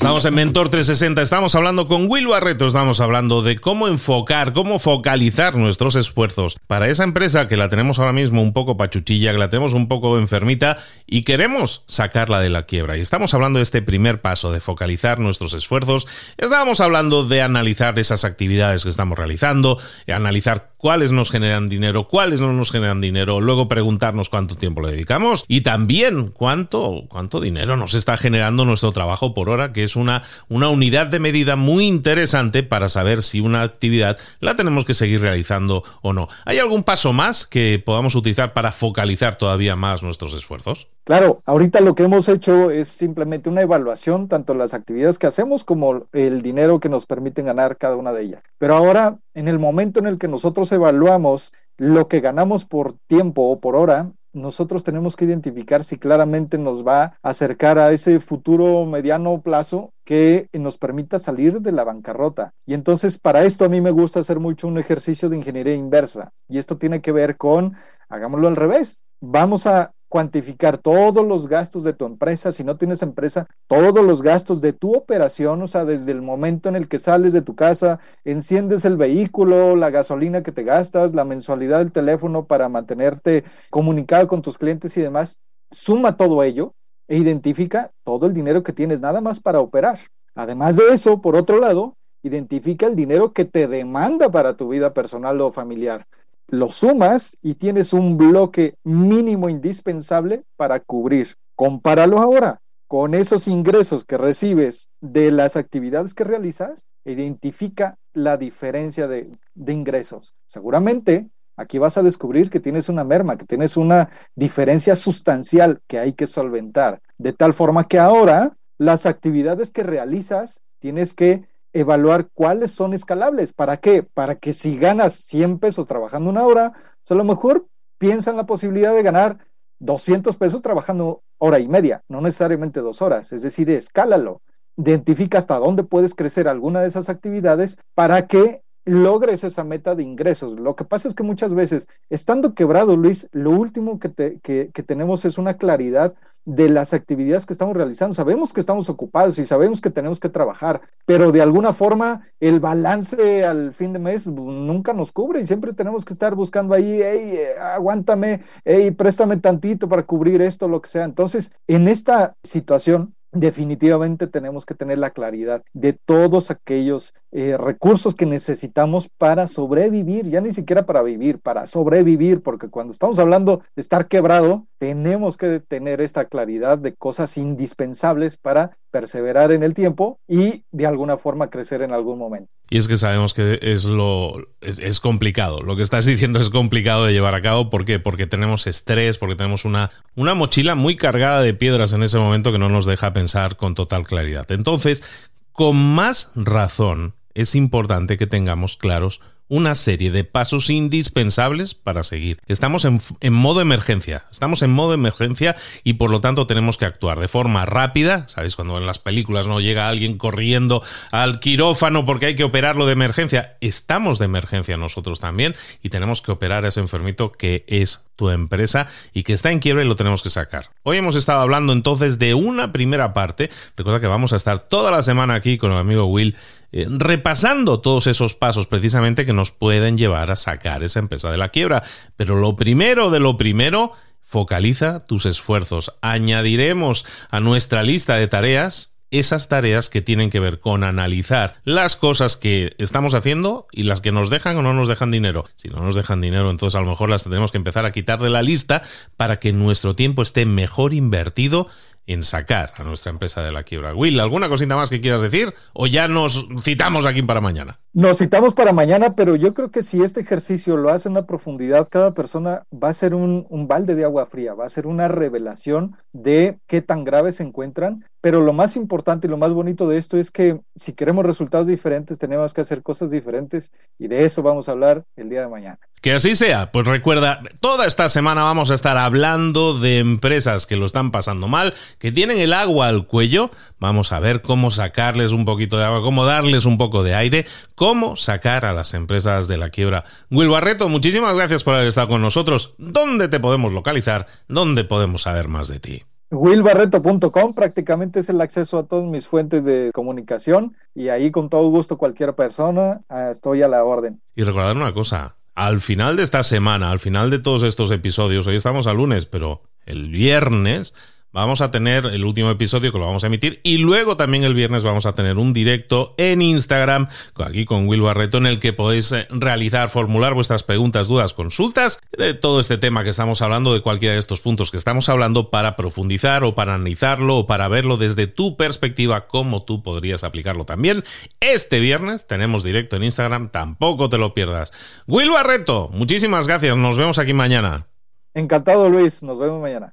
Estamos 0.04 0.26
en 0.26 0.34
Mentor 0.34 0.68
360, 0.68 1.23
estamos 1.23 1.54
hablando 1.54 1.87
con 1.87 2.11
Will 2.11 2.26
Barreto, 2.26 2.66
estamos 2.66 3.00
hablando 3.00 3.40
de 3.40 3.58
cómo 3.58 3.88
enfocar, 3.88 4.52
cómo 4.52 4.78
focalizar 4.78 5.56
nuestros 5.56 5.96
esfuerzos 5.96 6.58
para 6.66 6.88
esa 6.90 7.04
empresa 7.04 7.49
que 7.49 7.56
la 7.56 7.70
tenemos 7.70 7.99
ahora 7.99 8.12
mismo 8.12 8.42
un 8.42 8.52
poco 8.52 8.76
pachuchilla, 8.76 9.32
que 9.32 9.38
la 9.38 9.49
tenemos 9.49 9.73
un 9.73 9.88
poco 9.88 10.18
enfermita 10.18 10.76
y 11.06 11.23
queremos 11.23 11.84
sacarla 11.87 12.42
de 12.42 12.50
la 12.50 12.64
quiebra. 12.64 12.99
Y 12.99 13.00
estamos 13.00 13.32
hablando 13.32 13.61
de 13.61 13.62
este 13.62 13.80
primer 13.80 14.20
paso, 14.20 14.52
de 14.52 14.61
focalizar 14.61 15.20
nuestros 15.20 15.54
esfuerzos. 15.54 16.06
Estábamos 16.37 16.82
hablando 16.82 17.25
de 17.25 17.40
analizar 17.40 17.99
esas 17.99 18.26
actividades 18.26 18.82
que 18.82 18.90
estamos 18.90 19.16
realizando, 19.16 19.78
analizar 20.06 20.75
cuáles 20.76 21.12
nos 21.12 21.30
generan 21.30 21.66
dinero, 21.66 22.08
cuáles 22.08 22.42
no 22.42 22.52
nos 22.52 22.70
generan 22.70 23.00
dinero, 23.00 23.40
luego 23.40 23.68
preguntarnos 23.68 24.28
cuánto 24.28 24.54
tiempo 24.58 24.82
le 24.82 24.92
dedicamos 24.92 25.46
y 25.49 25.62
también 25.62 26.28
cuánto, 26.28 27.04
cuánto 27.08 27.40
dinero 27.40 27.78
nos 27.78 27.94
está 27.94 28.18
generando 28.18 28.66
nuestro 28.66 28.92
trabajo 28.92 29.32
por 29.32 29.49
hora, 29.49 29.73
que 29.73 29.82
es 29.82 29.93
una, 29.96 30.22
una 30.48 30.68
unidad 30.68 31.06
de 31.06 31.20
medida 31.20 31.56
muy 31.56 31.86
interesante 31.86 32.62
para 32.62 32.88
saber 32.88 33.22
si 33.22 33.40
una 33.40 33.62
actividad 33.62 34.18
la 34.40 34.56
tenemos 34.56 34.84
que 34.84 34.94
seguir 34.94 35.20
realizando 35.20 35.84
o 36.02 36.12
no. 36.12 36.28
¿Hay 36.44 36.58
algún 36.58 36.82
paso 36.82 37.12
más 37.12 37.46
que 37.46 37.82
podamos 37.84 38.14
utilizar 38.14 38.52
para 38.52 38.72
focalizar 38.72 39.36
todavía 39.36 39.76
más 39.76 40.02
nuestros 40.02 40.34
esfuerzos? 40.34 40.88
Claro, 41.04 41.42
ahorita 41.44 41.80
lo 41.80 41.94
que 41.94 42.04
hemos 42.04 42.28
hecho 42.28 42.70
es 42.70 42.88
simplemente 42.88 43.50
una 43.50 43.60
evaluación, 43.60 44.28
tanto 44.28 44.54
las 44.54 44.72
actividades 44.72 45.18
que 45.18 45.26
hacemos 45.26 45.62
como 45.62 46.06
el 46.12 46.40
dinero 46.40 46.80
que 46.80 46.88
nos 46.88 47.04
permiten 47.04 47.44
ganar 47.44 47.76
cada 47.76 47.96
una 47.96 48.12
de 48.12 48.22
ellas. 48.22 48.42
Pero 48.56 48.74
ahora, 48.74 49.18
en 49.34 49.48
el 49.48 49.58
momento 49.58 50.00
en 50.00 50.06
el 50.06 50.18
que 50.18 50.28
nosotros 50.28 50.72
evaluamos 50.72 51.52
lo 51.76 52.08
que 52.08 52.20
ganamos 52.20 52.64
por 52.64 52.94
tiempo 53.06 53.42
o 53.50 53.60
por 53.60 53.76
hora, 53.76 54.12
nosotros 54.34 54.84
tenemos 54.84 55.16
que 55.16 55.24
identificar 55.24 55.84
si 55.84 55.96
claramente 55.96 56.58
nos 56.58 56.86
va 56.86 57.18
a 57.22 57.30
acercar 57.30 57.78
a 57.78 57.92
ese 57.92 58.20
futuro 58.20 58.84
mediano 58.84 59.40
plazo 59.40 59.92
que 60.04 60.48
nos 60.52 60.76
permita 60.76 61.18
salir 61.18 61.60
de 61.60 61.72
la 61.72 61.84
bancarrota. 61.84 62.52
Y 62.66 62.74
entonces 62.74 63.18
para 63.18 63.44
esto 63.44 63.64
a 63.64 63.68
mí 63.68 63.80
me 63.80 63.90
gusta 63.90 64.20
hacer 64.20 64.40
mucho 64.40 64.68
un 64.68 64.78
ejercicio 64.78 65.28
de 65.28 65.36
ingeniería 65.36 65.74
inversa. 65.74 66.32
Y 66.48 66.58
esto 66.58 66.76
tiene 66.76 67.00
que 67.00 67.12
ver 67.12 67.36
con, 67.36 67.74
hagámoslo 68.08 68.48
al 68.48 68.56
revés, 68.56 69.02
vamos 69.20 69.66
a 69.66 69.92
cuantificar 70.14 70.78
todos 70.78 71.26
los 71.26 71.49
gastos 71.49 71.83
de 71.83 71.92
tu 71.92 72.06
empresa, 72.06 72.52
si 72.52 72.62
no 72.62 72.76
tienes 72.76 73.02
empresa, 73.02 73.49
todos 73.66 74.04
los 74.04 74.23
gastos 74.23 74.61
de 74.61 74.73
tu 74.73 74.94
operación, 74.94 75.61
o 75.61 75.66
sea, 75.66 75.85
desde 75.85 76.12
el 76.12 76.23
momento 76.23 76.68
en 76.68 76.76
el 76.76 76.87
que 76.87 77.00
sales 77.00 77.33
de 77.33 77.42
tu 77.42 77.56
casa, 77.56 77.99
enciendes 78.23 78.85
el 78.85 78.97
vehículo, 78.97 79.75
la 79.75 79.90
gasolina 79.90 80.44
que 80.44 80.52
te 80.52 80.62
gastas, 80.62 81.14
la 81.14 81.25
mensualidad 81.25 81.80
del 81.80 81.90
teléfono 81.90 82.47
para 82.47 82.68
mantenerte 82.68 83.42
comunicado 83.71 84.28
con 84.28 84.40
tus 84.40 84.56
clientes 84.56 84.97
y 84.97 85.00
demás, 85.00 85.40
suma 85.73 86.16
todo 86.16 86.44
ello 86.44 86.75
e 87.09 87.16
identifica 87.16 87.90
todo 88.04 88.26
el 88.26 88.35
dinero 88.35 88.62
que 88.62 88.73
tienes 88.73 89.00
nada 89.00 89.21
más 89.21 89.40
para 89.40 89.59
operar. 89.59 89.99
Además 90.37 90.76
de 90.76 90.94
eso, 90.94 91.21
por 91.21 91.35
otro 91.35 91.59
lado, 91.59 91.97
identifica 92.23 92.87
el 92.87 92.94
dinero 92.94 93.33
que 93.33 93.47
te 93.47 93.66
demanda 93.66 94.30
para 94.30 94.56
tu 94.56 94.68
vida 94.68 94.94
personal 94.94 95.40
o 95.40 95.50
familiar. 95.50 96.06
Lo 96.48 96.70
sumas 96.72 97.36
y 97.42 97.54
tienes 97.54 97.92
un 97.92 98.16
bloque 98.16 98.76
mínimo 98.84 99.48
indispensable 99.48 100.44
para 100.56 100.80
cubrir. 100.80 101.36
Compáralo 101.54 102.18
ahora 102.18 102.60
con 102.86 103.14
esos 103.14 103.48
ingresos 103.48 104.04
que 104.04 104.18
recibes 104.18 104.88
de 105.00 105.30
las 105.30 105.56
actividades 105.56 106.14
que 106.14 106.24
realizas, 106.24 106.84
identifica 107.04 107.98
la 108.12 108.36
diferencia 108.36 109.08
de, 109.08 109.36
de 109.54 109.72
ingresos. 109.72 110.34
Seguramente 110.46 111.32
Aquí 111.56 111.78
vas 111.78 111.96
a 111.96 112.02
descubrir 112.02 112.50
que 112.50 112.58
tienes 112.58 112.88
una 112.88 113.04
merma, 113.04 113.36
que 113.36 113.46
tienes 113.46 113.76
una 113.76 114.10
diferencia 114.34 114.96
sustancial 114.96 115.80
que 115.86 115.98
hay 115.98 116.12
que 116.12 116.26
solventar. 116.26 117.00
De 117.16 117.32
tal 117.32 117.54
forma 117.54 117.86
que 117.86 117.98
ahora 117.98 118.52
las 118.76 119.06
actividades 119.06 119.70
que 119.70 119.84
realizas 119.84 120.62
tienes 120.80 121.14
que 121.14 121.46
evaluar 121.74 122.30
cuáles 122.32 122.70
son 122.70 122.94
escalables. 122.94 123.52
¿Para 123.52 123.76
qué? 123.76 124.02
Para 124.02 124.36
que 124.36 124.54
si 124.54 124.78
ganas 124.78 125.12
100 125.14 125.58
pesos 125.58 125.86
trabajando 125.86 126.30
una 126.30 126.44
hora, 126.44 126.72
pues 126.72 127.10
a 127.10 127.14
lo 127.14 127.24
mejor 127.24 127.66
piensa 127.98 128.30
en 128.30 128.38
la 128.38 128.46
posibilidad 128.46 128.94
de 128.94 129.02
ganar 129.02 129.38
200 129.80 130.36
pesos 130.36 130.62
trabajando 130.62 131.22
hora 131.38 131.58
y 131.58 131.68
media, 131.68 132.02
no 132.08 132.22
necesariamente 132.22 132.80
dos 132.80 133.02
horas. 133.02 133.32
Es 133.32 133.42
decir, 133.42 133.68
escálalo. 133.68 134.40
Identifica 134.76 135.38
hasta 135.38 135.58
dónde 135.58 135.84
puedes 135.84 136.14
crecer 136.14 136.48
alguna 136.48 136.80
de 136.80 136.88
esas 136.88 137.08
actividades 137.08 137.78
para 137.94 138.26
que 138.26 138.63
logres 138.84 139.44
esa 139.44 139.64
meta 139.64 139.94
de 139.94 140.02
ingresos. 140.02 140.58
Lo 140.58 140.76
que 140.76 140.84
pasa 140.84 141.08
es 141.08 141.14
que 141.14 141.22
muchas 141.22 141.54
veces, 141.54 141.88
estando 142.10 142.54
quebrado, 142.54 142.96
Luis, 142.96 143.28
lo 143.32 143.50
último 143.50 143.98
que, 143.98 144.38
que, 144.42 144.82
tenemos 144.82 145.24
es 145.24 145.38
una 145.38 145.54
claridad 145.54 146.14
de 146.44 146.68
las 146.68 146.92
actividades 146.92 147.46
que 147.46 147.54
estamos 147.54 147.74
realizando. 147.74 148.14
Sabemos 148.14 148.52
que 148.52 148.60
estamos 148.60 148.90
ocupados 148.90 149.38
y 149.38 149.46
sabemos 149.46 149.80
que 149.80 149.88
tenemos 149.88 150.20
que 150.20 150.28
trabajar, 150.28 150.82
pero 151.06 151.32
de 151.32 151.40
alguna 151.40 151.72
forma 151.72 152.28
el 152.38 152.60
balance 152.60 153.44
al 153.44 153.72
fin 153.72 153.94
de 153.94 153.98
mes 153.98 154.26
nunca 154.26 154.92
nos 154.92 155.10
cubre 155.10 155.40
y 155.40 155.46
siempre 155.46 155.72
tenemos 155.72 156.04
que 156.04 156.12
estar 156.12 156.34
buscando 156.34 156.74
ahí, 156.74 157.00
hey, 157.02 157.38
aguántame, 157.62 158.42
hey, 158.64 158.90
préstame 158.90 159.38
tantito 159.38 159.88
para 159.88 160.02
cubrir 160.02 160.42
esto, 160.42 160.68
lo 160.68 160.82
que 160.82 160.90
sea. 160.90 161.04
Entonces, 161.04 161.52
en 161.66 161.88
esta 161.88 162.36
situación, 162.42 163.14
definitivamente 163.34 164.26
tenemos 164.26 164.64
que 164.64 164.74
tener 164.74 164.98
la 164.98 165.10
claridad 165.10 165.64
de 165.72 165.92
todos 165.92 166.50
aquellos 166.50 167.14
eh, 167.36 167.56
recursos 167.56 168.14
que 168.14 168.26
necesitamos 168.26 169.08
para 169.18 169.48
sobrevivir, 169.48 170.30
ya 170.30 170.40
ni 170.40 170.52
siquiera 170.52 170.86
para 170.86 171.02
vivir, 171.02 171.40
para 171.40 171.66
sobrevivir, 171.66 172.42
porque 172.42 172.68
cuando 172.68 172.92
estamos 172.92 173.18
hablando 173.18 173.60
de 173.74 173.82
estar 173.82 174.06
quebrado, 174.06 174.68
tenemos 174.78 175.36
que 175.36 175.58
tener 175.58 176.00
esta 176.00 176.26
claridad 176.26 176.78
de 176.78 176.94
cosas 176.94 177.36
indispensables 177.36 178.36
para 178.36 178.78
perseverar 178.92 179.50
en 179.50 179.64
el 179.64 179.74
tiempo 179.74 180.20
y 180.28 180.62
de 180.70 180.86
alguna 180.86 181.16
forma 181.16 181.50
crecer 181.50 181.82
en 181.82 181.92
algún 181.92 182.20
momento. 182.20 182.52
Y 182.70 182.78
es 182.78 182.86
que 182.86 182.98
sabemos 182.98 183.34
que 183.34 183.58
es 183.62 183.84
lo 183.84 184.36
es, 184.60 185.00
complicado. 185.00 185.60
Lo 185.60 185.74
que 185.74 185.82
estás 185.82 186.06
diciendo 186.06 186.38
es 186.38 186.50
complicado 186.50 187.04
de 187.04 187.12
llevar 187.12 187.34
a 187.34 187.42
cabo. 187.42 187.68
¿Por 187.68 187.84
qué? 187.84 187.98
Porque 187.98 188.28
tenemos 188.28 188.68
estrés, 188.68 189.18
porque 189.18 189.34
tenemos 189.34 189.64
una, 189.64 189.90
una 190.14 190.36
mochila 190.36 190.76
muy 190.76 190.96
cargada 190.96 191.42
de 191.42 191.52
piedras 191.52 191.94
en 191.94 192.04
ese 192.04 192.18
momento 192.18 192.52
que 192.52 192.60
no 192.60 192.68
nos 192.68 192.86
deja 192.86 193.12
pensar 193.12 193.56
con 193.56 193.74
total 193.74 194.06
claridad. 194.06 194.48
Entonces, 194.52 195.02
con 195.50 195.76
más 195.76 196.30
razón, 196.36 197.14
es 197.34 197.54
importante 197.54 198.16
que 198.16 198.26
tengamos 198.26 198.76
claros 198.76 199.20
una 199.48 199.74
serie 199.74 200.10
de 200.10 200.24
pasos 200.24 200.70
indispensables 200.70 201.74
para 201.74 202.02
seguir. 202.02 202.40
Estamos 202.46 202.84
en, 202.84 203.32
modo 203.32 203.60
emergencia, 203.60 204.24
estamos 204.32 204.62
en 204.62 204.70
modo 204.70 204.94
emergencia 204.94 205.54
y 205.82 205.94
por 205.94 206.10
lo 206.10 206.20
tanto 206.20 206.46
tenemos 206.46 206.78
que 206.78 206.86
actuar 206.86 207.20
de 207.20 207.28
forma 207.28 207.66
rápida. 207.66 208.26
¿Sabéis? 208.28 208.56
Cuando 208.56 208.78
en 208.78 208.86
las 208.86 208.98
películas 208.98 209.46
no 209.46 209.60
llega 209.60 209.88
alguien 209.88 210.16
corriendo 210.16 210.82
al 211.10 211.40
quirófano 211.40 212.04
porque 212.04 212.26
hay 212.26 212.34
que 212.36 212.44
operarlo 212.44 212.86
de 212.86 212.92
emergencia. 212.92 213.50
Estamos 213.60 214.18
de 214.18 214.24
emergencia 214.24 214.76
nosotros 214.76 215.20
también 215.20 215.54
y 215.82 215.90
tenemos 215.90 216.22
que 216.22 216.32
operar 216.32 216.64
a 216.64 216.68
ese 216.68 216.80
enfermito 216.80 217.32
que 217.32 217.64
es 217.68 218.02
tu 218.16 218.30
empresa 218.30 218.86
y 219.12 219.24
que 219.24 219.32
está 219.32 219.50
en 219.50 219.58
quiebra 219.58 219.84
y 219.84 219.88
lo 219.88 219.96
tenemos 219.96 220.22
que 220.22 220.30
sacar. 220.30 220.70
Hoy 220.84 220.98
hemos 220.98 221.16
estado 221.16 221.40
hablando 221.40 221.72
entonces 221.72 222.18
de 222.18 222.34
una 222.34 222.72
primera 222.72 223.12
parte. 223.12 223.50
Recuerda 223.76 224.00
que 224.00 224.06
vamos 224.06 224.32
a 224.32 224.36
estar 224.36 224.60
toda 224.60 224.90
la 224.90 225.02
semana 225.02 225.34
aquí 225.34 225.58
con 225.58 225.72
el 225.72 225.78
amigo 225.78 226.06
Will 226.06 226.37
eh, 226.76 226.88
repasando 226.90 227.78
todos 227.78 228.08
esos 228.08 228.34
pasos 228.34 228.66
precisamente 228.66 229.24
que 229.24 229.32
nos 229.32 229.52
pueden 229.52 229.96
llevar 229.96 230.32
a 230.32 230.37
sacar 230.37 230.82
esa 230.82 230.98
empresa 230.98 231.30
de 231.30 231.38
la 231.38 231.50
quiebra. 231.50 231.84
Pero 232.16 232.34
lo 232.34 232.56
primero 232.56 233.10
de 233.10 233.20
lo 233.20 233.37
primero, 233.37 233.92
focaliza 234.22 235.06
tus 235.06 235.24
esfuerzos. 235.24 235.94
Añadiremos 236.00 237.06
a 237.30 237.38
nuestra 237.38 237.84
lista 237.84 238.16
de 238.16 238.26
tareas 238.26 238.90
esas 239.12 239.48
tareas 239.48 239.88
que 239.88 240.02
tienen 240.02 240.30
que 240.30 240.40
ver 240.40 240.58
con 240.58 240.82
analizar 240.82 241.60
las 241.62 241.94
cosas 241.94 242.37
que 242.37 242.74
estamos 242.78 243.14
haciendo 243.14 243.68
y 243.70 243.84
las 243.84 244.00
que 244.00 244.10
nos 244.10 244.28
dejan 244.28 244.56
o 244.56 244.62
no 244.62 244.74
nos 244.74 244.88
dejan 244.88 245.12
dinero. 245.12 245.44
Si 245.54 245.68
no 245.68 245.78
nos 245.78 245.94
dejan 245.94 246.20
dinero, 246.20 246.50
entonces 246.50 246.76
a 246.76 246.80
lo 246.80 246.90
mejor 246.90 247.08
las 247.08 247.22
tenemos 247.22 247.52
que 247.52 247.58
empezar 247.58 247.87
a 247.87 247.92
quitar 247.92 248.18
de 248.18 248.30
la 248.30 248.42
lista 248.42 248.82
para 249.16 249.38
que 249.38 249.52
nuestro 249.52 249.94
tiempo 249.94 250.22
esté 250.22 250.46
mejor 250.46 250.92
invertido 250.92 251.68
en 252.06 252.22
sacar 252.22 252.72
a 252.76 252.84
nuestra 252.84 253.10
empresa 253.10 253.42
de 253.42 253.52
la 253.52 253.62
quiebra. 253.62 253.94
Will, 253.94 254.20
¿alguna 254.20 254.48
cosita 254.48 254.76
más 254.76 254.90
que 254.90 255.00
quieras 255.00 255.22
decir? 255.22 255.54
¿O 255.72 255.86
ya 255.86 256.08
nos 256.08 256.46
citamos 256.62 257.06
aquí 257.06 257.22
para 257.22 257.40
mañana? 257.40 257.80
Nos 257.92 258.18
citamos 258.18 258.54
para 258.54 258.72
mañana, 258.72 259.14
pero 259.14 259.36
yo 259.36 259.54
creo 259.54 259.70
que 259.70 259.82
si 259.82 260.02
este 260.02 260.20
ejercicio 260.20 260.76
lo 260.76 260.90
hace 260.90 261.08
en 261.08 261.12
una 261.12 261.26
profundidad, 261.26 261.88
cada 261.88 262.12
persona 262.12 262.64
va 262.72 262.88
a 262.88 262.94
ser 262.94 263.14
un, 263.14 263.46
un 263.48 263.68
balde 263.68 263.94
de 263.94 264.04
agua 264.04 264.26
fría, 264.26 264.54
va 264.54 264.66
a 264.66 264.70
ser 264.70 264.86
una 264.86 265.08
revelación 265.08 265.96
de 266.12 266.58
qué 266.66 266.82
tan 266.82 267.04
graves 267.04 267.36
se 267.36 267.44
encuentran. 267.44 268.04
Pero 268.20 268.40
lo 268.40 268.54
más 268.54 268.76
importante 268.76 269.26
y 269.26 269.30
lo 269.30 269.36
más 269.36 269.52
bonito 269.52 269.86
de 269.86 269.98
esto 269.98 270.16
es 270.16 270.30
que 270.30 270.60
si 270.74 270.94
queremos 270.94 271.26
resultados 271.26 271.66
diferentes, 271.66 272.18
tenemos 272.18 272.54
que 272.54 272.62
hacer 272.62 272.82
cosas 272.82 273.10
diferentes 273.10 273.70
y 273.98 274.08
de 274.08 274.24
eso 274.24 274.42
vamos 274.42 274.68
a 274.68 274.72
hablar 274.72 275.04
el 275.16 275.28
día 275.28 275.42
de 275.42 275.48
mañana. 275.48 275.78
Que 276.04 276.12
así 276.12 276.36
sea. 276.36 276.70
Pues 276.70 276.86
recuerda, 276.86 277.40
toda 277.60 277.86
esta 277.86 278.10
semana 278.10 278.42
vamos 278.42 278.70
a 278.70 278.74
estar 278.74 278.98
hablando 278.98 279.72
de 279.72 280.00
empresas 280.00 280.66
que 280.66 280.76
lo 280.76 280.84
están 280.84 281.10
pasando 281.10 281.48
mal, 281.48 281.72
que 281.98 282.12
tienen 282.12 282.36
el 282.36 282.52
agua 282.52 282.88
al 282.88 283.06
cuello. 283.06 283.50
Vamos 283.80 284.12
a 284.12 284.20
ver 284.20 284.42
cómo 284.42 284.70
sacarles 284.70 285.32
un 285.32 285.46
poquito 285.46 285.78
de 285.78 285.84
agua, 285.84 286.02
cómo 286.02 286.26
darles 286.26 286.66
un 286.66 286.76
poco 286.76 287.04
de 287.04 287.14
aire, 287.14 287.46
cómo 287.74 288.16
sacar 288.16 288.66
a 288.66 288.74
las 288.74 288.92
empresas 288.92 289.48
de 289.48 289.56
la 289.56 289.70
quiebra. 289.70 290.04
Will 290.30 290.50
Barreto, 290.50 290.90
muchísimas 290.90 291.34
gracias 291.34 291.64
por 291.64 291.74
haber 291.74 291.88
estado 291.88 292.08
con 292.08 292.20
nosotros. 292.20 292.74
¿Dónde 292.76 293.28
te 293.28 293.40
podemos 293.40 293.72
localizar? 293.72 294.26
¿Dónde 294.46 294.84
podemos 294.84 295.22
saber 295.22 295.48
más 295.48 295.68
de 295.68 295.80
ti? 295.80 296.02
willbarreto.com 296.30 297.54
prácticamente 297.54 298.20
es 298.20 298.28
el 298.28 298.42
acceso 298.42 298.76
a 298.76 298.86
todas 298.86 299.06
mis 299.06 299.26
fuentes 299.26 299.64
de 299.64 299.90
comunicación 299.94 300.76
y 300.94 301.08
ahí 301.08 301.30
con 301.30 301.48
todo 301.48 301.70
gusto 301.70 301.96
cualquier 301.96 302.34
persona 302.34 303.02
ah, 303.08 303.30
estoy 303.30 303.62
a 303.62 303.68
la 303.68 303.84
orden. 303.84 304.20
Y 304.34 304.42
recordar 304.42 304.76
una 304.76 304.92
cosa, 304.92 305.36
al 305.54 305.80
final 305.80 306.16
de 306.16 306.24
esta 306.24 306.42
semana, 306.42 306.90
al 306.90 306.98
final 306.98 307.30
de 307.30 307.38
todos 307.38 307.62
estos 307.62 307.90
episodios, 307.90 308.46
hoy 308.46 308.56
estamos 308.56 308.86
a 308.86 308.92
lunes, 308.92 309.26
pero 309.26 309.62
el 309.86 310.08
viernes 310.08 310.94
vamos 311.35 311.61
a 311.61 311.73
tener 311.73 312.07
el 312.07 312.25
último 312.25 312.49
episodio 312.49 312.92
que 312.92 312.99
lo 312.99 313.07
vamos 313.07 313.25
a 313.25 313.27
emitir 313.27 313.61
y 313.64 313.79
luego 313.79 314.16
también 314.16 314.44
el 314.44 314.55
viernes 314.55 314.85
vamos 314.85 315.05
a 315.05 315.16
tener 315.16 315.37
un 315.37 315.53
directo 315.53 316.14
en 316.16 316.40
Instagram 316.40 317.09
aquí 317.44 317.64
con 317.64 317.88
Will 317.88 318.03
Barreto 318.03 318.38
en 318.38 318.47
el 318.47 318.61
que 318.61 318.73
podéis 318.73 319.11
eh, 319.11 319.27
realizar, 319.31 319.88
formular 319.90 320.33
vuestras 320.35 320.62
preguntas, 320.62 321.09
dudas, 321.09 321.35
consultas 321.35 322.01
de 322.16 322.35
todo 322.35 322.61
este 322.61 322.79
tema 322.79 323.03
que 323.03 323.11
estamos 323.11 323.42
hablando, 323.42 323.75
de 323.75 323.83
cualquiera 323.83 324.14
de 324.14 324.20
estos 324.20 324.40
puntos 324.40 324.70
que 324.70 324.77
estamos 324.77 325.09
hablando 325.09 325.51
para 325.51 325.75
profundizar 325.75 326.44
o 326.44 326.55
para 326.55 326.77
analizarlo 326.77 327.38
o 327.38 327.47
para 327.47 327.66
verlo 327.66 327.97
desde 327.97 328.29
tu 328.29 328.57
perspectiva, 328.57 329.27
cómo 329.27 329.64
tú 329.64 329.83
podrías 329.83 330.23
aplicarlo 330.23 330.64
también. 330.64 331.03
Este 331.40 331.81
viernes 331.81 332.29
tenemos 332.29 332.62
directo 332.62 332.94
en 332.94 333.03
Instagram, 333.03 333.51
tampoco 333.51 334.09
te 334.09 334.18
lo 334.18 334.35
pierdas. 334.35 334.73
Will 335.09 335.33
Barreto, 335.33 335.90
muchísimas 335.92 336.47
gracias, 336.47 336.77
nos 336.77 336.97
vemos 336.97 337.18
aquí 337.18 337.35
mañana. 337.35 337.88
Encantado 338.35 338.88
Luis, 338.88 339.25
nos 339.25 339.37
vemos 339.38 339.61
mañana. 339.61 339.92